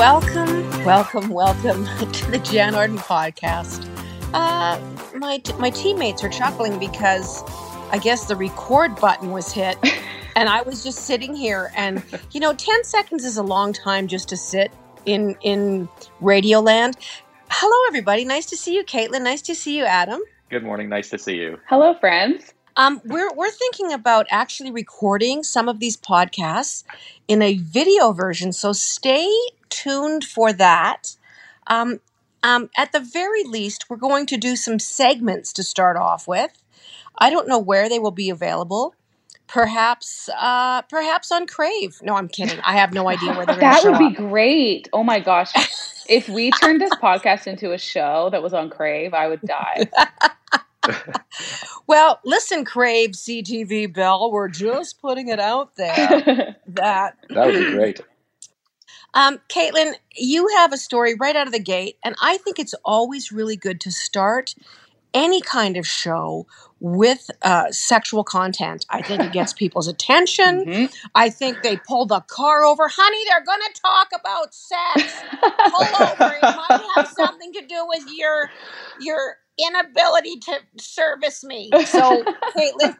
[0.00, 3.86] Welcome, welcome, welcome to the Jann Arden podcast.
[4.32, 4.80] Uh,
[5.14, 7.42] my my teammates are chuckling because
[7.92, 9.76] I guess the record button was hit,
[10.36, 14.08] and I was just sitting here, and you know, ten seconds is a long time
[14.08, 14.72] just to sit
[15.04, 15.86] in in
[16.22, 16.96] Radio Land.
[17.50, 18.24] Hello, everybody.
[18.24, 19.20] Nice to see you, Caitlin.
[19.20, 20.22] Nice to see you, Adam.
[20.48, 20.88] Good morning.
[20.88, 21.58] Nice to see you.
[21.68, 22.54] Hello, friends.
[22.74, 26.84] Um, we're we're thinking about actually recording some of these podcasts
[27.28, 29.30] in a video version, so stay
[29.70, 31.16] tuned for that.
[31.66, 32.00] Um,
[32.42, 36.50] um, at the very least, we're going to do some segments to start off with.
[37.18, 38.94] I don't know where they will be available.
[39.46, 41.98] Perhaps, uh, perhaps on Crave.
[42.02, 42.60] No, I'm kidding.
[42.60, 44.14] I have no idea where they're going That show would be up.
[44.14, 44.88] great.
[44.92, 45.52] Oh my gosh.
[46.08, 49.88] if we turned this podcast into a show that was on Crave, I would die.
[51.86, 57.70] Well, listen, Crave CTV Bell, we're just putting it out there that That would be
[57.72, 58.00] great.
[59.14, 62.74] Um, Caitlin, you have a story right out of the gate, and I think it's
[62.84, 64.54] always really good to start
[65.12, 66.46] any kind of show
[66.78, 68.86] with uh, sexual content.
[68.90, 70.64] I think it gets people's attention.
[70.64, 70.94] Mhm.
[71.14, 72.88] I think they pull the car over.
[72.88, 75.14] Honey, they're going to talk about sex.
[75.40, 76.34] Pull over.
[76.34, 78.50] It might have something to do with your
[79.00, 81.70] your inability to service me.
[81.86, 82.22] So,
[82.56, 82.96] Caitlin,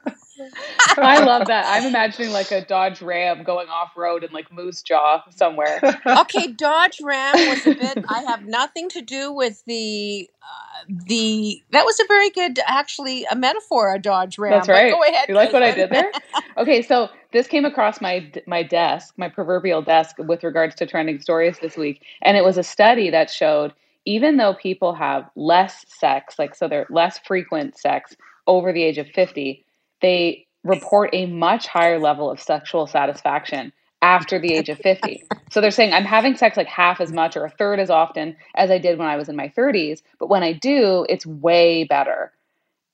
[0.96, 1.66] I love that.
[1.66, 5.80] I'm imagining like a Dodge Ram going off road in like Moose Jaw somewhere.
[6.06, 8.04] okay, Dodge Ram was a bit.
[8.08, 11.62] I have nothing to do with the uh, the.
[11.70, 13.94] That was a very good, actually, a metaphor.
[13.94, 14.52] A Dodge Ram.
[14.52, 14.92] That's but right.
[14.92, 15.28] Go ahead.
[15.28, 16.10] You like what I did there?
[16.56, 21.20] Okay, so this came across my my desk, my proverbial desk, with regards to trending
[21.20, 23.72] stories this week, and it was a study that showed
[24.04, 28.98] even though people have less sex, like so they're less frequent sex over the age
[28.98, 29.64] of fifty,
[30.02, 35.22] they report a much higher level of sexual satisfaction after the age of 50.
[35.50, 38.36] so they're saying I'm having sex like half as much or a third as often
[38.54, 41.84] as I did when I was in my 30s, but when I do, it's way
[41.84, 42.32] better.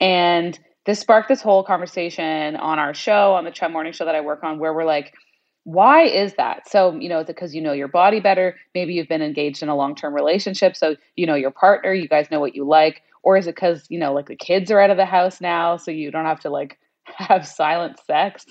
[0.00, 4.14] And this sparked this whole conversation on our show, on the Chum Morning Show that
[4.14, 5.14] I work on, where we're like,
[5.64, 6.68] why is that?
[6.68, 8.54] So, you know, is it because you know your body better?
[8.72, 12.06] Maybe you've been engaged in a long term relationship, so you know your partner, you
[12.06, 13.02] guys know what you like.
[13.24, 15.76] Or is it because, you know, like the kids are out of the house now,
[15.76, 16.78] so you don't have to like
[17.16, 18.44] have silent sex?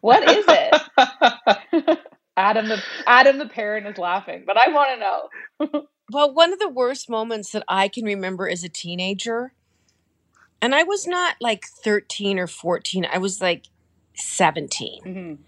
[0.00, 1.98] What is it?
[2.36, 5.82] Adam the Adam the parent is laughing, but I want to know.
[6.12, 9.52] Well, one of the worst moments that I can remember as a teenager,
[10.60, 13.66] and I was not like 13 or 14, I was like
[14.16, 15.02] 17.
[15.04, 15.38] Mhm.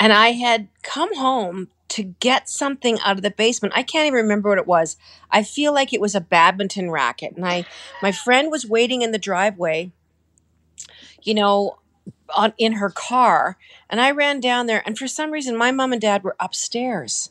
[0.00, 3.74] And I had come home to get something out of the basement.
[3.76, 4.96] I can't even remember what it was.
[5.30, 7.36] I feel like it was a badminton racket.
[7.36, 7.66] And I
[8.02, 9.92] my friend was waiting in the driveway,
[11.26, 11.78] you know,
[12.34, 13.58] on in her car,
[13.90, 17.30] and I ran down there and for some reason my mom and dad were upstairs.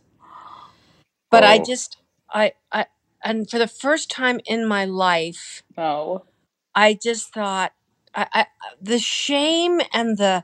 [1.31, 1.63] But I Oh.
[1.65, 1.97] just
[2.29, 2.87] I I
[3.23, 6.23] and for the first time in my life, Oh.
[6.75, 7.73] I just thought
[8.13, 8.45] I, I
[8.81, 10.43] the shame and the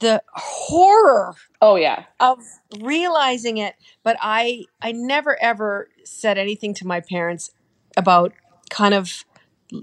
[0.00, 2.04] the horror Oh yeah.
[2.20, 2.38] of
[2.80, 7.50] realizing it but i i never ever said anything to my parents
[7.96, 8.32] about
[8.70, 9.24] kind of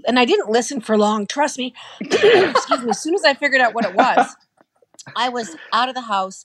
[0.06, 3.60] and i didn't listen for long trust me excuse me as soon as i figured
[3.60, 4.36] out what it was
[5.16, 6.44] i was out of the house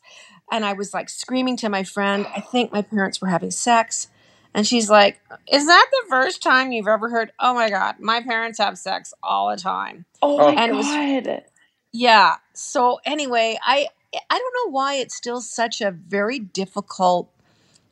[0.51, 4.07] and i was like screaming to my friend i think my parents were having sex
[4.53, 5.19] and she's like
[5.51, 9.13] is that the first time you've ever heard oh my god my parents have sex
[9.23, 10.53] all the time Oh, Oh.
[10.55, 11.43] my And it was- god.
[11.91, 12.35] yeah.
[12.53, 13.87] So anyway, I
[14.29, 17.29] I don't know why it's still such a very difficult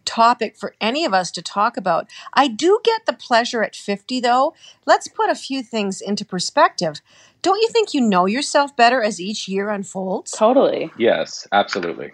[0.05, 2.07] topic for any of us to talk about.
[2.33, 4.53] I do get the pleasure at 50 though.
[4.85, 7.01] Let's put a few things into perspective.
[7.41, 10.31] Don't you think you know yourself better as each year unfolds?
[10.31, 10.91] Totally.
[10.97, 12.13] Yes, absolutely.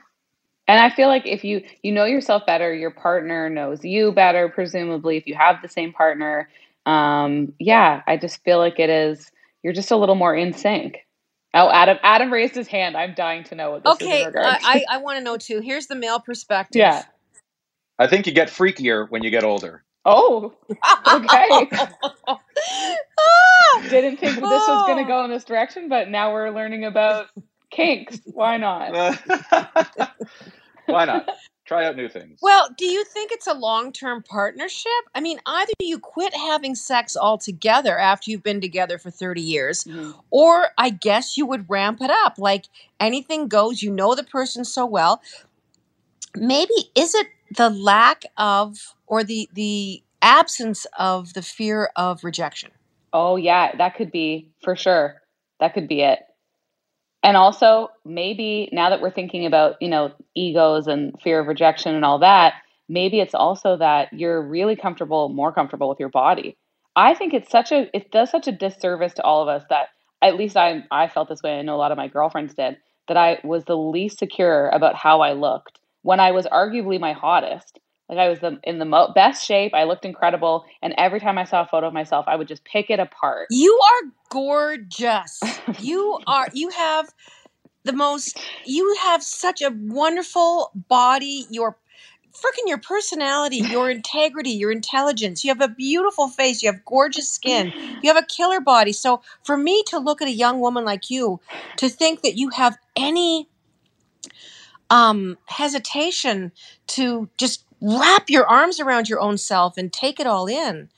[0.67, 4.49] And I feel like if you you know yourself better, your partner knows you better,
[4.49, 6.47] presumably if you have the same partner.
[6.85, 9.31] Um, yeah, I just feel like it is
[9.63, 11.05] you're just a little more in sync.
[11.53, 12.95] Oh, Adam Adam raised his hand.
[12.95, 14.59] I'm dying to know what this is Okay, I.
[14.63, 15.59] I, I want to know too.
[15.59, 16.79] Here's the male perspective.
[16.79, 17.03] Yeah.
[17.99, 19.83] I think you get freakier when you get older.
[20.05, 20.53] oh,
[21.13, 21.69] Okay.
[23.21, 23.81] Ah!
[23.89, 27.27] didn't think this was going to go in this direction, but now we're learning about
[27.69, 28.19] kinks.
[28.25, 28.91] Why not?
[30.85, 31.29] Why not?
[31.65, 32.39] Try out new things.
[32.41, 34.89] Well, do you think it's a long term partnership?
[35.13, 39.83] I mean, either you quit having sex altogether after you've been together for 30 years,
[39.83, 40.15] Mhm.
[40.31, 42.35] or I guess you would ramp it up.
[42.39, 42.65] Like
[42.99, 45.21] anything goes, you know the person so well.
[46.35, 52.71] Maybe is it the lack of or the the absence of the fear of rejection?
[53.13, 55.21] Oh yeah, that could be for sure.
[55.59, 56.19] That could be it.
[57.21, 61.93] And also, maybe now that we're thinking about, you know, egos and fear of rejection
[61.93, 62.53] and all that,
[62.87, 66.57] maybe it's also that you're really comfortable, more comfortable with your body.
[66.95, 69.89] I think it's such a it does such a disservice to all of us that
[70.21, 71.59] at least I I felt this way.
[71.59, 74.95] I know a lot of my girlfriends did that I was the least secure about
[74.95, 77.79] how I looked when I was arguably my hottest.
[78.07, 79.73] Like I was the, in the mo- best shape.
[79.75, 82.65] I looked incredible, and every time I saw a photo of myself, I would just
[82.65, 83.47] pick it apart.
[83.51, 85.39] You are gorgeous.
[85.79, 86.47] you are.
[86.53, 87.09] You have
[87.83, 88.39] the most.
[88.65, 91.45] You have such a wonderful body.
[91.51, 91.77] Your
[92.33, 95.43] freaking your personality, your integrity, your intelligence.
[95.43, 96.63] You have a beautiful face.
[96.63, 97.73] You have gorgeous skin.
[98.01, 98.91] You have a killer body.
[98.91, 101.39] So for me to look at a young woman like you,
[101.77, 103.47] to think that you have any
[104.89, 106.51] um, hesitation
[106.87, 110.89] to just wrap your arms around your own self and take it all in.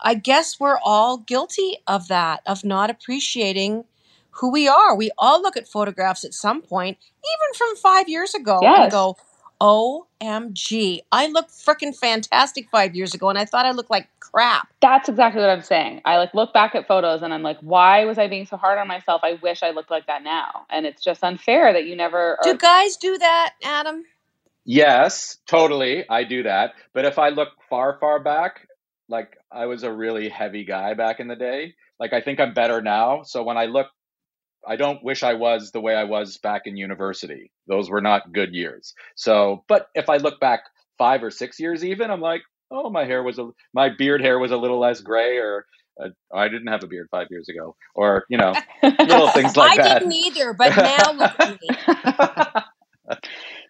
[0.00, 3.84] I guess we're all guilty of that, of not appreciating
[4.34, 4.94] who we are.
[4.96, 9.16] We all look at photographs at some point, even from five years ago, and go,
[9.60, 14.68] OMG, I looked freaking fantastic five years ago, and I thought I looked like crap.
[14.80, 16.02] That's exactly what I'm saying.
[16.04, 18.78] I like look back at photos and I'm like, why was I being so hard
[18.78, 19.22] on myself?
[19.24, 20.66] I wish I looked like that now.
[20.70, 24.04] And it's just unfair that you never Do guys do that, Adam?
[24.64, 26.04] Yes, totally.
[26.08, 26.74] I do that.
[26.94, 28.68] But if I look far, far back,
[29.08, 31.74] like I was a really heavy guy back in the day.
[31.98, 33.22] Like I think I'm better now.
[33.24, 33.88] So when I look,
[34.66, 37.50] I don't wish I was the way I was back in university.
[37.66, 38.94] Those were not good years.
[39.16, 40.60] So, but if I look back
[40.98, 44.38] five or six years even, I'm like, oh, my hair was a, my beard hair
[44.38, 45.64] was a little less gray, or
[46.02, 49.72] uh, I didn't have a beard five years ago, or you know, little things like
[49.72, 49.96] I that.
[49.96, 53.16] I didn't either, but now look at me.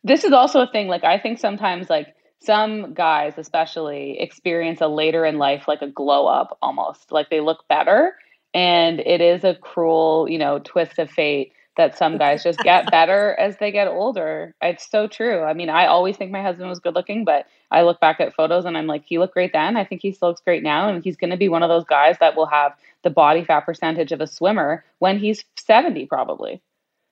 [0.05, 4.89] this is also a thing like i think sometimes like some guys especially experience a
[4.89, 8.15] later in life like a glow up almost like they look better
[8.55, 12.91] and it is a cruel you know twist of fate that some guys just get
[12.91, 14.55] better as they get older.
[14.61, 15.43] It's so true.
[15.43, 18.35] I mean i always think my husband was good looking but i look back at
[18.35, 19.76] photos and i'm like he looked great then.
[19.76, 20.88] I think he still looks great now.
[20.88, 23.61] And he's going to be one of those guys that will have the body fat
[23.61, 26.61] percentage of a swimmer when he's 70 probably.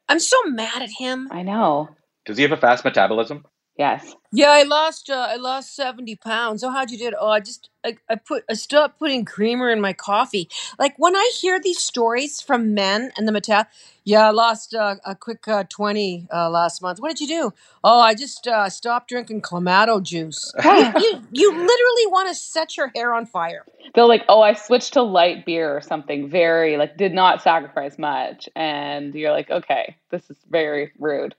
[0.08, 1.29] I'm so mad at him.
[1.31, 1.91] i know.
[2.26, 3.46] Does he have a fast metabolism?
[3.79, 5.11] Yes Yeah, I lost.
[5.11, 6.63] Uh, I lost seventy pounds.
[6.65, 7.15] Oh, how'd you do it?
[7.19, 10.49] Oh, I just I, I put I stopped putting creamer in my coffee.
[10.79, 13.65] Like when I hear these stories from men and the metal.
[14.05, 17.01] Yeah, I lost uh, a quick uh, twenty uh, last month.
[17.01, 17.55] What did you do?
[17.85, 20.53] Oh, I just uh, stopped drinking clamato juice.
[20.65, 23.65] You you, you literally want to set your hair on fire.
[23.95, 27.99] they'll like, oh, I switched to light beer or something very like did not sacrifice
[27.99, 31.35] much, and you're like, okay, this is very rude.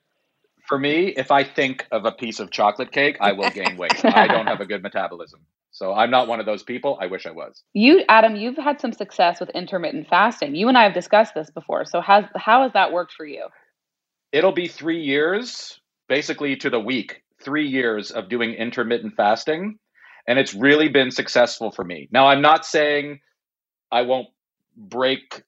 [0.70, 4.06] For me, if I think of a piece of chocolate cake, I will gain weight.
[4.06, 5.40] I don't have a good metabolism.
[5.72, 6.96] So I'm not one of those people.
[7.02, 7.64] I wish I was.
[7.74, 10.54] You, Adam, you've had some success with intermittent fasting.
[10.54, 11.86] You and I have discussed this before.
[11.86, 13.48] So has how has that worked for you?
[14.32, 19.80] It'll be three years, basically to the week, three years of doing intermittent fasting.
[20.28, 22.10] And it's really been successful for me.
[22.12, 23.22] Now, I'm not saying
[23.92, 24.28] I won't
[24.78, 25.42] break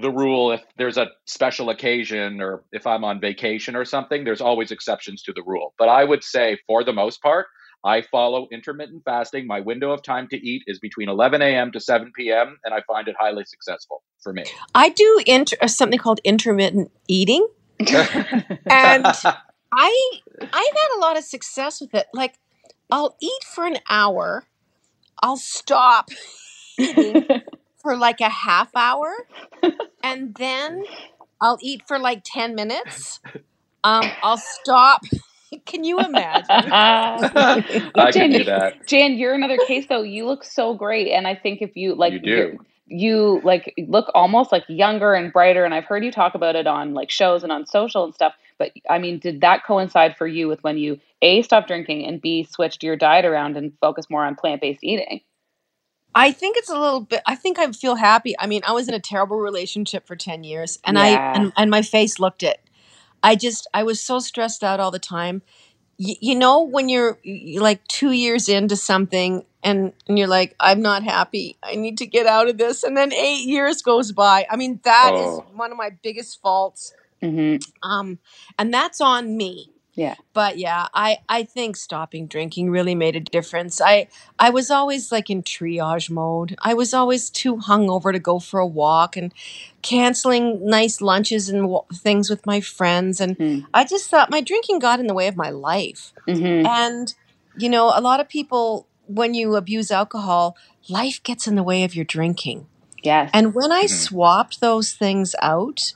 [0.00, 4.24] the rule if there's a special occasion or if I'm on vacation or something.
[4.24, 5.74] There's always exceptions to the rule.
[5.78, 7.46] But I would say, for the most part,
[7.84, 9.46] I follow intermittent fasting.
[9.46, 11.72] My window of time to eat is between 11 a.m.
[11.72, 14.44] to 7 p.m., and I find it highly successful for me.
[14.74, 17.46] I do inter- uh, something called intermittent eating.
[18.70, 19.06] And
[19.72, 22.06] I I've had a lot of success with it.
[22.14, 22.38] Like
[22.90, 24.44] I'll eat for an hour,
[25.22, 26.10] I'll stop
[26.78, 27.26] eating
[27.82, 29.12] for like a half hour,
[30.02, 30.84] and then
[31.40, 33.20] I'll eat for like 10 minutes.
[33.84, 35.02] Um, I'll stop.
[35.66, 36.46] Can you imagine?
[36.72, 38.86] I can do you- that.
[38.86, 40.02] Jann, you're another case though.
[40.02, 42.30] You look so great, and I think if you like, You do.
[42.30, 42.58] you're-
[42.94, 45.64] you like look almost like younger and brighter.
[45.64, 48.34] And I've heard you talk about it on like shows and on social and stuff.
[48.58, 52.20] But I mean, did that coincide for you with when you a stopped drinking and
[52.20, 55.20] b switched your diet around and focused more on plant based eating?
[56.14, 57.22] I think it's a little bit.
[57.26, 58.34] I think I feel happy.
[58.38, 61.04] I mean, I was in a terrible relationship for ten years, and Yeah.
[61.04, 62.60] I and, and my face looked it.
[63.22, 65.42] I just I was so stressed out all the time.
[65.98, 70.54] Y- you know when you're, you're like two years into something, and and you're like,
[70.60, 71.56] I'm not happy.
[71.62, 74.46] I need to get out of this, and then eight years goes by.
[74.50, 75.46] I mean, that is Oh.
[75.54, 76.92] one of my biggest faults.
[77.22, 78.18] hmm Um,
[78.58, 80.14] and that's on me Yeah.
[80.32, 84.08] but yeah i i think stopping drinking really made a difference i
[84.38, 88.58] i was always like in triage mode i was always too hungover to go for
[88.58, 89.34] a walk and
[89.82, 93.58] canceling nice lunches and w- things with my friends and Hmm.
[93.74, 97.14] i just thought my drinking got in the way of my life hmm and
[97.56, 100.56] you know a lot of people when you abuse alcohol
[100.88, 102.66] life gets in the way of your drinking
[103.02, 103.30] Yes.
[103.34, 103.90] and when I Mhm.
[103.90, 105.92] swapped those things out,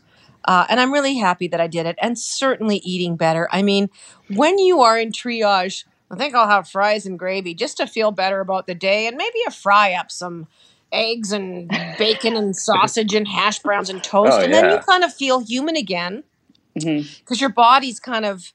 [0.47, 3.49] uh, and I'm really happy that I did it, and certainly eating better.
[3.53, 3.91] I mean,
[4.29, 8.13] when you are in triage I think I'll have fries and gravy just to feel
[8.13, 10.47] better about the day and maybe a fry up some
[10.93, 14.39] eggs and bacon and sausage and hash browns and toast.
[14.39, 16.23] Oh, and then you kind of feel human again
[16.75, 18.53] because your body's kind of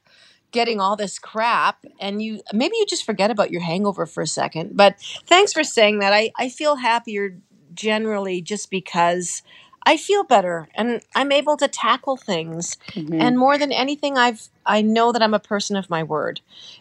[0.52, 4.26] getting all this crap and you maybe you just forget about your hangover for a
[4.26, 7.38] second but thanks for saying that i, I feel happier
[7.74, 9.42] generally just because
[9.84, 13.20] i feel better and i'm able to tackle things Mhm.
[13.20, 16.40] and more than anything i've i know that i'm a person of my word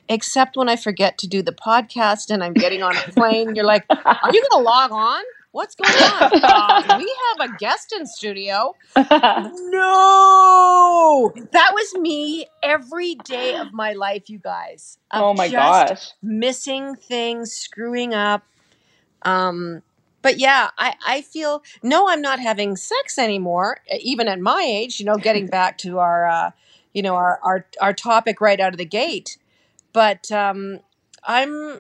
[0.10, 3.66] except when i forget to do the podcast and i'm getting on a plane you're
[3.66, 7.94] like are you going to log on what's going on uh, we have a guest
[7.98, 8.74] in studio
[9.72, 14.98] no, that was me every day of my life, you guys.
[15.12, 16.12] Of oh my just gosh.
[16.22, 18.44] missing things, screwing up.
[19.24, 19.82] Um,
[20.22, 25.00] but yeah, I, I feel no, I'm not having sex anymore, even at my age.
[25.00, 26.52] You know, getting back to our, uh,
[26.94, 29.38] you know, our, our our topic right out of the gate.
[29.94, 30.80] But um,
[31.24, 31.80] I'm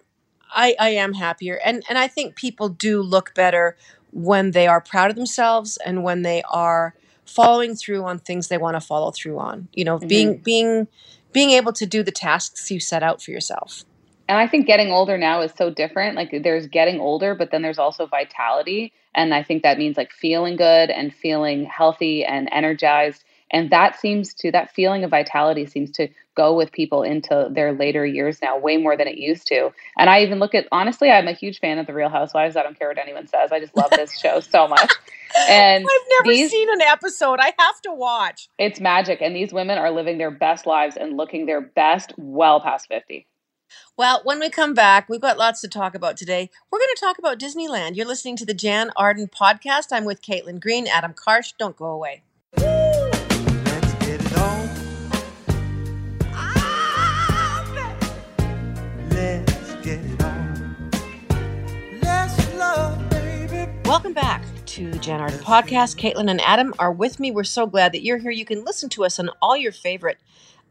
[0.54, 3.78] I, I am happier, and and I think people do look better
[4.12, 6.94] when they are proud of themselves and when they are
[7.26, 9.68] following through on things they want to follow through on.
[9.74, 10.88] You know, being being
[11.32, 13.86] being able to do the tasks you set out for yourself.
[14.28, 16.16] And I think getting older now is so different.
[16.16, 18.94] Like there's getting older, but then there's also vitality.
[19.13, 23.24] And I think that means like feeling good and feeling healthy and energized.
[23.54, 27.74] And that seems to, that feeling of vitality seems to go with people into their
[27.74, 29.72] later years now, way more than it used to.
[29.98, 32.56] And I even look at, honestly, I'm a huge fan of The Real Housewives.
[32.56, 33.51] I don't care what anyone says.
[33.51, 34.92] I just love this show so much.
[35.48, 37.40] And I've never these- seen an episode.
[37.40, 38.50] I have to watch.
[38.58, 39.22] it's magic.
[39.22, 43.25] And these women are living their best lives and looking their best well past 50.
[43.98, 46.50] Well, when we come back, we've got lots to talk about today.
[46.72, 47.96] We're going to talk about Disneyland.
[47.96, 49.88] You're listening to the Jann Arden podcast.
[49.92, 51.54] I'm with Caitlin Green, Adam Karsh.
[51.58, 52.24] Don't go away.
[52.58, 54.70] Let's get it on.
[59.10, 60.90] Let's get it on.
[62.01, 63.72] Let's love, baby.
[63.86, 65.98] Welcome back to the Jann Arden podcast.
[65.98, 67.30] Caitlin and Adam are with me.
[67.30, 68.32] We're so glad that you're here.
[68.32, 70.18] You can listen to us on all your favorite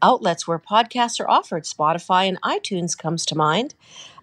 [0.03, 1.65] outlets where podcasts are offered.
[1.65, 3.75] Spotify and iTunes comes to mind.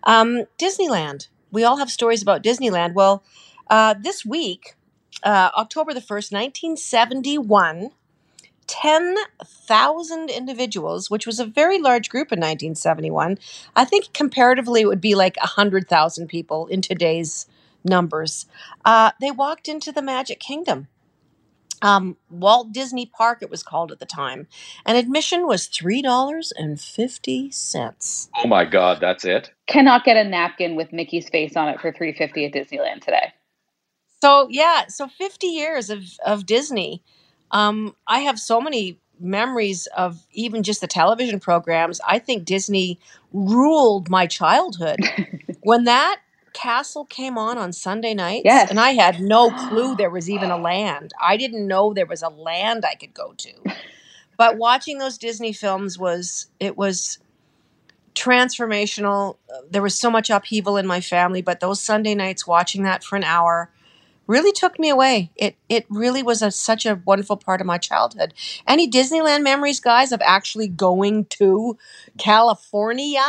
[0.03, 1.27] Um, Disneyland.
[1.51, 2.93] We all have stories about Disneyland.
[2.93, 3.23] Well,
[3.69, 4.75] uh, this week,
[5.23, 7.91] uh, October the 1st, 1971,
[8.67, 13.37] 10,000 individuals, which was a very large group in 1971.
[13.75, 17.47] I think comparatively it would be like 100,000 people in today's
[17.83, 18.45] numbers.
[18.83, 20.87] Uh, they walked into the Magic Kingdom.
[21.81, 24.47] Um, Walt Disney Park, it was called at the time.
[24.85, 28.29] And admission was $3.50.
[28.43, 29.51] Oh my God, that's it.
[29.67, 33.33] Cannot get a napkin with Mickey's face on it for 350 at Disneyland today.
[34.21, 37.01] So, yeah, so 50 years of, of Disney.
[37.51, 42.01] Um, I have so many memories of even just the television programs.
[42.07, 42.99] I think Disney
[43.33, 44.99] ruled my childhood.
[45.61, 46.19] when that
[46.57, 48.69] castle came on on Sunday nights, Yes.
[48.69, 51.13] and I had no clue there was even a land.
[51.21, 53.53] I didn't know there was a land I could go to.
[54.37, 57.19] But watching those Disney films was it was
[58.15, 59.37] transformational.
[59.69, 63.15] There was so much upheaval in my family, but those Sunday nights watching that for
[63.17, 63.71] an hour
[64.27, 65.31] really took me away.
[65.35, 68.33] It it really was a, such a wonderful part of my childhood.
[68.67, 71.77] Any Disneyland memories, guys, of actually going to
[72.17, 73.25] California?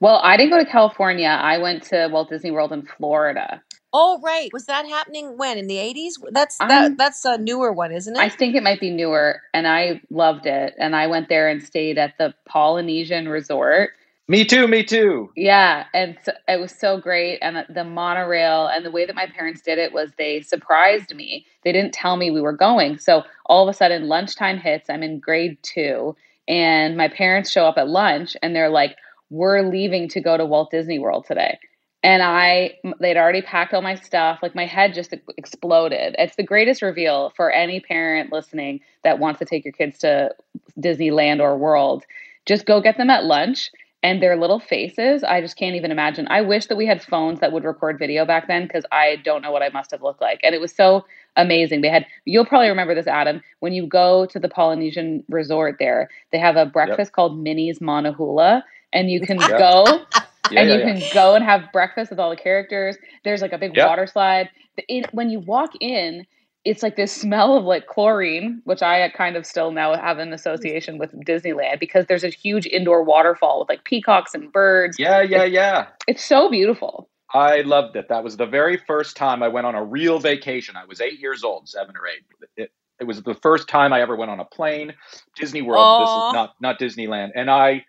[0.00, 1.28] Well, I didn't go to California.
[1.28, 3.62] I went to Walt Disney World in Florida.
[3.92, 4.52] Oh, right.
[4.52, 6.18] Was that happening when in the eighties?
[6.30, 6.70] That's that.
[6.70, 8.20] Um, that's a newer one, isn't it?
[8.20, 10.74] I think it might be newer, and I loved it.
[10.78, 13.90] And I went there and stayed at the Polynesian Resort.
[14.30, 15.28] Me too, me too.
[15.34, 17.40] Yeah, and so, it was so great.
[17.42, 21.44] And the- monorail and the way that my parents did it was they surprised me.
[21.64, 22.98] They didn't tell me we were going.
[22.98, 24.88] So all of a sudden, lunchtime hits.
[24.88, 26.14] I'm in grade two,
[26.46, 28.94] and my parents show up at lunch, and they're like,
[29.30, 31.58] "We're leaving to go to Walt Disney World today."
[32.04, 34.38] And I, they'd already packed all my stuff.
[34.44, 36.14] Like my head just exploded.
[36.20, 40.32] It's the greatest reveal for any parent listening that wants to take your kids to
[40.78, 42.04] Disneyland or World.
[42.46, 43.72] Just go get them at lunch
[44.02, 47.40] and their little faces i just can't even imagine i wish that we had phones
[47.40, 50.20] that would record video back then because i don't know what i must have looked
[50.20, 51.04] like and it was so
[51.36, 55.76] amazing they had you'll probably remember this adam when you go to the polynesian resort
[55.78, 59.56] there they have a breakfast called minnie's Menehune and you can Yep.
[59.56, 60.06] go
[60.50, 60.82] Yeah, and yeah, you yeah.
[60.82, 63.92] can go and have breakfast with all the characters there's like a big Yep.
[63.92, 64.48] water slide
[64.88, 66.26] it, when you walk in
[66.64, 70.32] it's like this smell of like chlorine, which I kind of still now have an
[70.32, 74.98] association with Disneyland because there's a huge indoor waterfall with like peacocks and birds.
[74.98, 75.86] Yeah, yeah, yeah.
[76.06, 77.08] It's so beautiful.
[77.32, 78.08] I loved it.
[78.08, 80.76] That was the very first time I went on a real vacation.
[80.76, 82.24] I was eight years old, seven or eight.
[82.56, 84.92] It, it was the first time I ever went on a plane.
[85.36, 86.02] Disney World.
[86.02, 87.30] This is not not Disneyland.
[87.34, 87.84] And I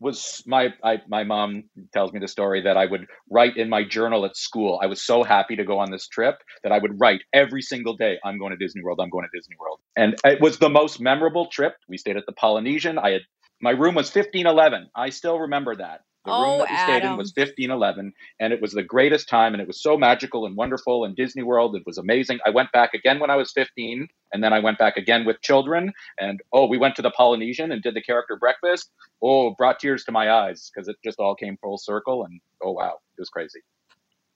[0.00, 3.84] was my I, my mom tells me the story that I would write in my
[3.84, 4.78] journal at school.
[4.82, 7.96] I was so happy to go on this trip that I would write every single
[7.96, 9.00] day, "I'm going to Disney World.
[9.00, 11.74] I'm going to Disney World," and it was the most memorable trip.
[11.88, 12.98] We stayed at the Polynesian.
[12.98, 13.22] I had
[13.60, 14.90] my room was 1511.
[14.94, 16.02] I still remember that.
[16.28, 19.54] The room Oh, that we stayed in was 1511, and it was the greatest time,
[19.54, 21.04] and it was so magical and wonderful.
[21.06, 22.38] And Disney World, it was amazing.
[22.44, 25.40] I went back again when I was 15, and then I went back again with
[25.40, 25.92] children.
[26.20, 28.90] And oh, we went to the Polynesian and did the character breakfast.
[29.22, 32.24] Oh, brought tears to my eyes because it just all came full circle.
[32.24, 33.60] And oh wow, it was crazy.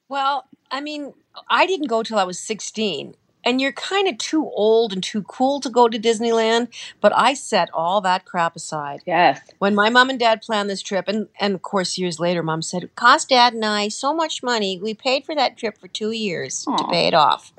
[0.08, 1.12] Well, I mean,
[1.50, 3.14] I didn't go till I was 16.
[3.44, 6.68] And you're kind of too old and too cool to go to Disneyland,
[7.00, 9.00] but I set all that crap aside.
[9.04, 9.40] Yes.
[9.58, 12.62] When my mom and dad planned this trip, and, and of course, years later, mom
[12.62, 14.78] said, it cost dad and I so much money.
[14.78, 17.52] We paid for that trip for two years to pay it off.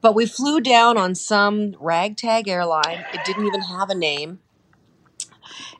[0.00, 3.04] But we flew down on some ragtag airline.
[3.12, 4.40] It didn't even have a name.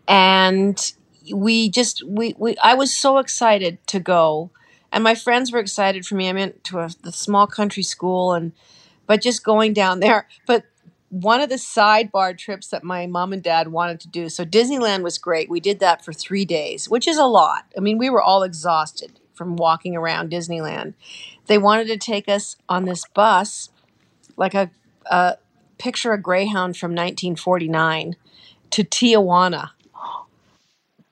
[0.06, 0.92] And
[1.32, 4.50] we just, we, we, I was so excited to go.
[4.92, 6.28] And my friends were excited for me.
[6.28, 8.52] I went to a the small country school and,
[9.06, 10.28] but just going down there.
[10.46, 10.64] But
[11.10, 14.28] one of the sidebar trips that my mom and dad wanted to do.
[14.28, 15.48] So Disneyland was great.
[15.48, 17.66] We did that for three days, which is a lot.
[17.76, 20.94] I mean, we were all exhausted from walking around Disneyland.
[21.46, 23.70] They wanted to take us on this bus,
[24.36, 24.70] like a,
[25.06, 25.36] a
[25.78, 28.16] picture a Greyhound from 1949
[28.70, 29.70] to Tijuana.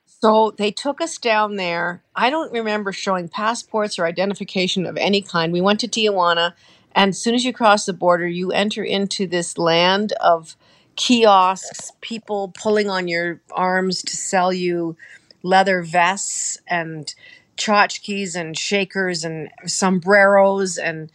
[0.07, 2.03] So they took us down there.
[2.15, 5.53] I don't remember showing passports or identification of any kind.
[5.53, 6.55] We went to Tijuana,
[6.95, 10.57] and as soon as you cross the border, you enter into this land of
[10.97, 14.97] kiosks, people pulling on your arms to sell you
[15.43, 17.15] leather vests and
[17.57, 20.79] tchotchkes and shakers and sombreros.
[20.79, 21.11] And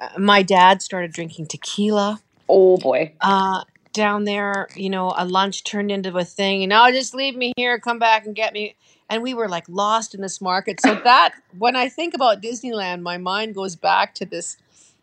[0.00, 3.12] uh, my dad started drinking tequila Oh boy.
[3.20, 7.36] uh, down there, you know, a lunch turned into a thing, and oh, just leave
[7.36, 8.76] me here, come back and get me.
[9.10, 10.80] And we were like lost in this market.
[10.80, 14.56] So that when I think about Disneyland, my mind goes back to this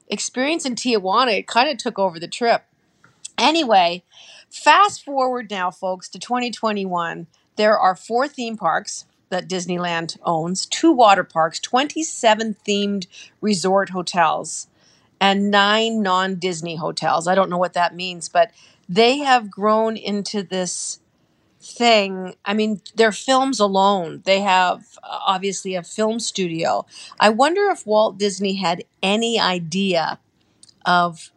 [0.07, 1.39] experience in Tijuana.
[1.39, 2.63] It kind of took over the trip.
[3.37, 4.03] Anyway,
[4.49, 7.27] fast forward now, folks, to 2021.
[7.57, 13.07] There are four theme parks that Disneyland owns, two water parks, 27 themed
[13.41, 14.67] resort hotels
[15.19, 17.27] and nine non Disney hotels.
[17.27, 18.51] I don't know what that means, but
[18.87, 20.99] they have grown into this
[21.65, 22.35] thing.
[22.45, 26.85] I mean, their films alone, they have uh, obviously a film studio.
[27.19, 30.19] I wonder if Walt Disney had any idea
[30.85, 31.31] of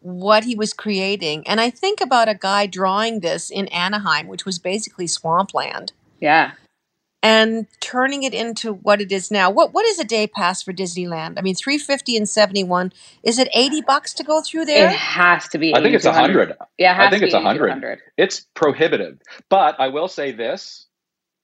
[0.00, 1.46] what he was creating.
[1.46, 6.52] And I think about a guy drawing this in Anaheim, which was basically swampland Yeah.
[7.22, 9.50] And turning it into what it is now.
[9.50, 11.38] What what is a day pass for Disneyland?
[11.38, 12.92] I mean, three fifty and seventy one.
[13.22, 14.88] Is it eighty bucks to go through there?
[14.88, 15.74] It has to be.
[15.74, 16.56] I think it's a 100.
[16.78, 17.68] Yeah, it has I think to it's a hundred.
[17.68, 18.00] 100.
[18.16, 19.18] It's prohibitive.
[19.48, 20.86] But I will say this,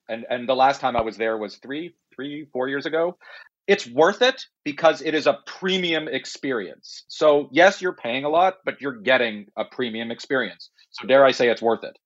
[0.08, 3.18] and and the last time I was there was three, three, four years ago.
[3.66, 7.04] It's worth it because it is a premium experience.
[7.08, 10.70] So yes, you're paying a lot, but you're getting a premium experience.
[10.92, 11.98] So dare I say it's worth it?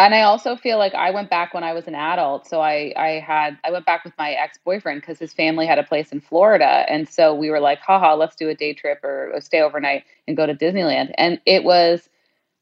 [0.00, 2.46] And I also feel like I went back when I was an adult.
[2.48, 5.78] So I, I had I went back with my ex boyfriend because his family had
[5.78, 9.04] a place in Florida, and so we were like, haha, let's do a day trip
[9.04, 11.12] or, or stay overnight and go to Disneyland.
[11.18, 12.08] And it was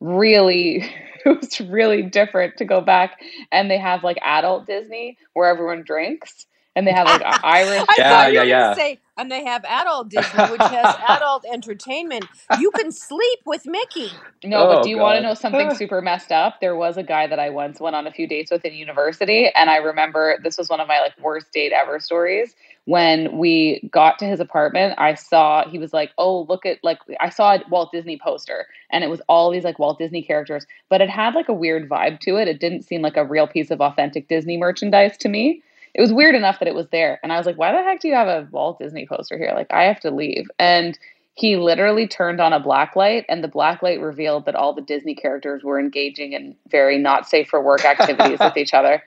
[0.00, 0.84] really
[1.26, 3.20] it was really different to go back
[3.52, 6.46] and they have like adult Disney where everyone drinks
[6.76, 7.88] and they have like Irish.
[7.88, 8.76] I Yeah, thought you yeah, yeah.
[8.76, 12.24] say, and they have adult Disney, which has adult entertainment.
[12.58, 14.10] You can sleep with Mickey.
[14.44, 16.60] No, but Oh, do you want to know something super messed up?
[16.60, 19.50] There was a guy that I once went on a few dates with in university,
[19.54, 22.54] and I remember this was one of my like worst date ever stories.
[22.84, 27.00] When we got to his apartment, I saw he was like, "Oh, look at like
[27.20, 30.64] I saw a Walt Disney poster, and it was all these like Walt Disney characters,
[30.88, 32.48] but it had like a weird vibe to it.
[32.48, 35.62] It didn't seem like a real piece of authentic Disney merchandise to me.
[35.94, 38.00] It was weird enough that it was there, and I was like, "Why the heck
[38.00, 39.52] do you have a Walt Disney poster here?
[39.54, 40.98] Like, I have to leave." And
[41.34, 44.82] he literally turned on a black light and the black light revealed that all the
[44.82, 49.02] disney characters were engaging in very not safe for work activities with each other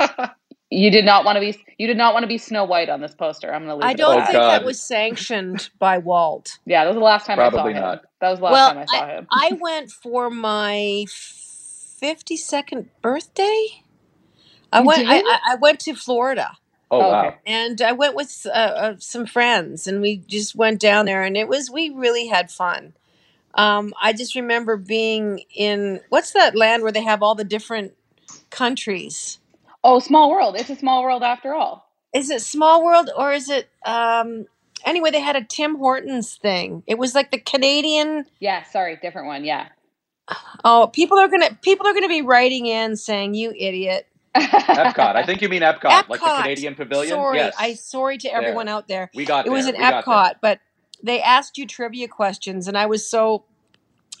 [0.70, 3.00] you did not want to be you did not want to be snow white on
[3.00, 4.26] this poster i'm gonna leave I it don't Oh, that.
[4.26, 6.58] think that was sanctioned by Walt.
[6.66, 8.02] yeah that was the last time i saw Probably him not.
[8.20, 12.88] that was the last Well, time i saw him I went for my fifty second
[13.02, 13.83] birthday.
[14.74, 15.04] I You went.
[15.06, 15.22] I.
[15.26, 16.58] I I went to Florida.
[16.90, 17.34] Oh Oh, wow.
[17.46, 21.36] and I went with uh, uh, some friends, and we just went down there, and
[21.36, 22.94] it was we really had fun.
[23.54, 27.94] Um, I just remember being in what's that land where they have all the different
[28.50, 29.40] countries?
[29.84, 33.50] oh small world it's a small world after all Is it Small World or is
[33.50, 33.70] it?
[33.86, 34.46] Um,
[34.84, 36.82] anyway, they had a Tim Hortons thing.
[36.86, 38.26] It was like the Canadian.
[38.40, 39.68] yeah sorry different one yeah
[40.64, 44.08] Oh, people are gonna people are gonna be writing in saying you idiot.
[44.34, 45.16] Epcot.
[45.16, 47.10] I think you mean Epcot, like the Canadian Pavilion.
[47.10, 48.74] Sorry, yes, I sorry to everyone There.
[48.74, 49.10] out there.
[49.14, 49.82] we got It was an We.
[49.82, 50.60] Epcot, but
[51.02, 53.44] they asked you trivia questions, and I was so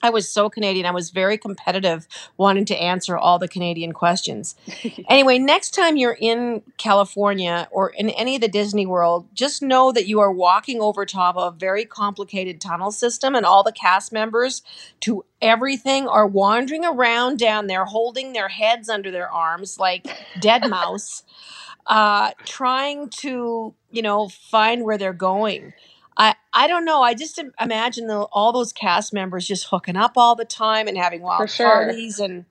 [0.02, 0.84] I was so Canadian.
[0.84, 4.54] I was very competitive, wanting to answer all the Canadian questions.
[5.08, 9.92] Anyway, next time you're in California or in any of the Disney World, just know
[9.92, 13.72] that you are walking over top of a very complicated tunnel system, and all the
[13.72, 14.62] cast members
[15.00, 20.06] to everything are wandering around down there, holding their heads under their arms like
[20.40, 21.22] dead mouse,
[21.86, 25.72] uh, trying to, you know, find where they're going.
[26.16, 27.02] I, I don't know.
[27.02, 30.96] I just imagine the, all those cast members just hooking up all the time and
[30.96, 31.66] having wild sure.
[31.66, 32.44] parties and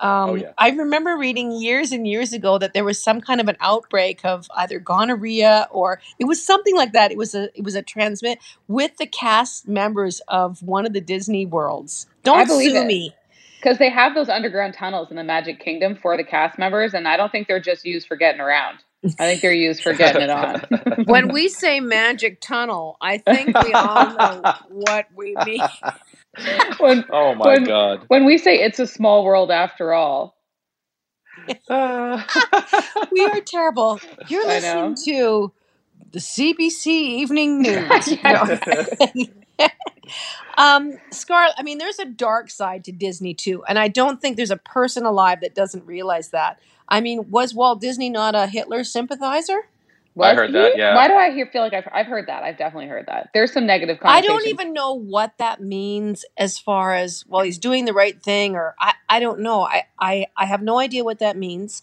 [0.00, 0.52] um, Oh, yeah.
[0.58, 4.24] I remember reading years and years ago that there was some kind of an outbreak
[4.24, 7.10] of either gonorrhea or it was something like that.
[7.10, 11.00] It was a it was a transmit with the cast members of one of the
[11.00, 12.06] Disney worlds.
[12.22, 12.86] Don't believe sue it.
[12.86, 13.14] me.
[13.58, 17.08] Because they have those underground tunnels in the Magic Kingdom for the cast members, and
[17.08, 18.78] I don't think they're just used for getting around.
[19.04, 20.62] I think they're used for getting it on.
[21.06, 25.60] When we say magic tunnel, I think we all know what we mean.
[26.78, 28.04] when oh my when god.
[28.08, 30.36] when we say it's a small world after all,
[31.48, 34.00] We are terrible.
[34.28, 35.52] You're listening to
[36.12, 38.18] the CBC Evening News.
[38.22, 39.66] No.
[40.58, 44.36] um, Scarlett, I mean, there's a dark side to Disney too, and I don't think
[44.36, 46.60] there's a person alive that doesn't realize that.
[46.88, 49.68] I mean, was Walt Disney not a Hitler sympathizer?
[50.20, 50.54] I heard he?
[50.54, 50.94] that, yeah.
[50.94, 52.42] Why do I hear feel like I've, I've heard that?
[52.42, 53.30] I've definitely heard that.
[53.34, 57.58] There's some negative I don't even know what that means as far as well, he's
[57.58, 59.62] doing the right thing, or I, I don't know.
[59.62, 61.82] I, I, I have no idea what that means.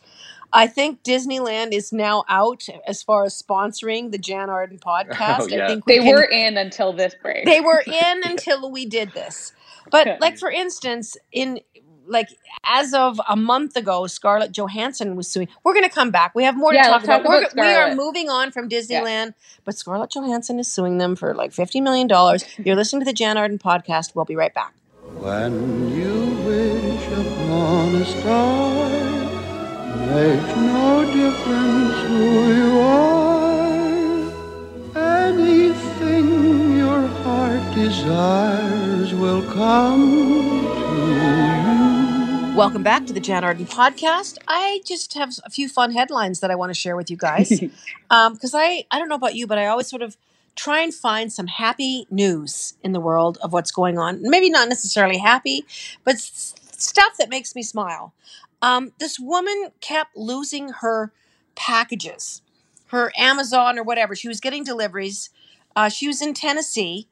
[0.52, 5.42] I think Disneyland is now out as far as sponsoring the Jann Arden oh, podcast.
[5.42, 5.66] Oh, yeah.
[5.66, 7.46] I think we They can- were in until this break.
[7.46, 9.54] they were in until we did this.
[9.92, 11.60] But like for instance, in
[12.08, 12.30] like
[12.64, 15.48] as of a month ago, Scarlett Johansson was suing.
[15.64, 16.34] We're going to come back.
[16.36, 17.24] We have more to talk about.
[17.24, 21.16] talk We're, about we are moving on from Disneyland, but Scarlett Johansson is suing them
[21.16, 22.46] for like fifty million dollars.
[22.58, 24.16] You're listening to the Jann Arden podcast.
[24.16, 24.74] We'll be right back.
[25.20, 28.90] When you wish upon a star,
[30.08, 33.16] makes no difference who you are.
[35.26, 41.55] Anything your heart desires will come to you.
[42.56, 44.38] Welcome back to the Jann Arden podcast.
[44.48, 47.50] I just have a few fun headlines that I want to share with you guys.
[48.10, 50.16] because I I don't know about you, but I always sort of
[50.56, 54.22] try and find some happy news in the world of what's going on.
[54.22, 55.66] Maybe not necessarily happy,
[56.06, 58.14] but s- stuff that makes me smile.
[58.62, 61.12] Um, this woman kept losing her
[61.56, 62.42] packages,
[62.88, 64.16] her Amazon or whatever.
[64.16, 65.30] She was getting deliveries.
[65.76, 67.10] Uh, she was in Tennessee.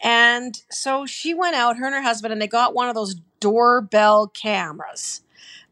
[0.00, 3.16] And so she went out, her and her husband, and they got one of those
[3.40, 5.22] doorbell cameras.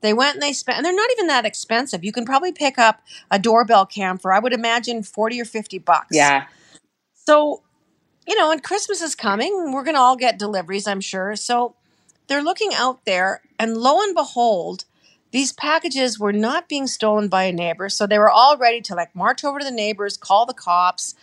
[0.01, 2.05] They went and they spent, and they're not even that expensive.
[2.05, 5.79] You can probably pick up a doorbell cam for, I would imagine, 40 or 50
[5.79, 6.17] bucks.
[6.17, 6.47] yeah.
[7.15, 7.63] So,
[8.27, 9.73] you know, and Christmas is coming.
[9.73, 11.37] We're going to all get deliveries, I'm sure.
[11.37, 11.77] So
[12.27, 14.87] they're looking out there, and lo and behold,
[15.31, 17.89] these packages were not being stolen by a neighbor.
[17.89, 21.15] So they were all ready to like march over to the neighbors, call the cops.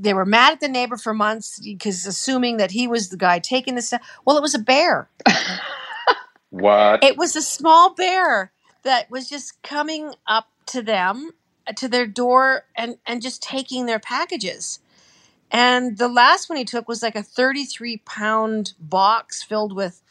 [0.00, 3.38] They were mad at the neighbor for months because assuming that he was the guy
[3.40, 4.02] taking the stuff.
[4.26, 5.10] Well, it was a bear.
[6.50, 7.02] What?
[7.02, 11.32] It was a small bear that was just coming up to them,
[11.66, 14.80] uh, to their door, and and just taking their packages.
[15.50, 20.02] And the last one he took was like a 33 pound box filled with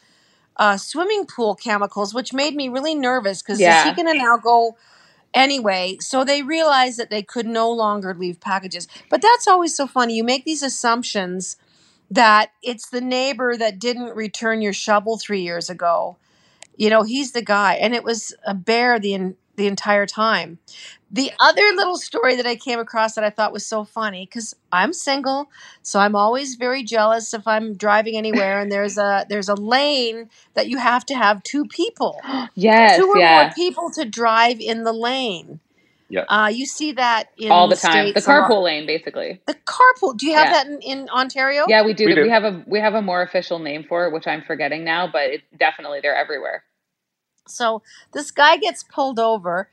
[0.56, 3.70] uh, swimming pool chemicals, which made me really nervous because Yeah.
[3.70, 4.76] is he going to now go
[5.34, 5.96] anyway?
[6.00, 8.88] So they realized that they could no longer leave packages.
[9.08, 10.16] But that's always so funny.
[10.16, 11.56] You make these assumptions
[12.10, 16.16] that it's the neighbor that didn't return your shovel three years ago.
[16.76, 20.58] You know, he's the guy, and it was a bear the the entire time.
[21.12, 24.54] The other little story that I came across that I thought was so funny because
[24.70, 25.50] I'm single,
[25.82, 30.30] so I'm always very jealous if I'm driving anywhere and there's a there's a lane
[30.54, 32.20] that you have to have two people,
[32.54, 32.96] Yes.
[32.98, 33.42] two or yeah.
[33.42, 35.58] more people to drive in the lane.
[36.08, 36.22] Yeah.
[36.28, 38.06] Uh, you see that in All the time.
[38.06, 38.50] The States a lot.
[38.50, 39.40] carpool lane, basically.
[39.46, 40.16] The carpool.
[40.16, 40.52] Do you have Yeah.
[40.52, 41.66] that in, in Ontario?
[41.68, 42.06] Yeah, we do.
[42.06, 44.82] We We, have a we have a more official name for it, which I'm forgetting
[44.84, 46.64] now, but it, definitely they're everywhere.
[47.46, 49.68] So this guy gets pulled over.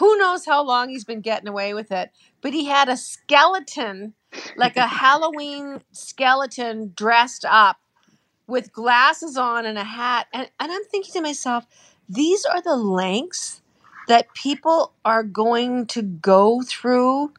[0.00, 2.10] Who knows how long he's been getting away with it?
[2.40, 4.14] But he had a skeleton,
[4.56, 7.76] like a Halloween skeleton dressed up
[8.46, 10.26] with glasses on and a hat.
[10.32, 11.66] And, and I'm thinking to myself,
[12.08, 13.60] these are the lengths
[14.08, 17.32] that people are going to go through.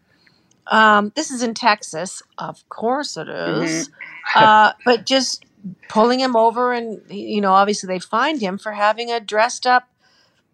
[0.68, 2.22] Um, this is in Texas.
[2.38, 3.90] Of course it is.
[4.36, 5.46] uh, but just
[5.90, 9.90] pulling him over and you know obviously they find him for having a dressed up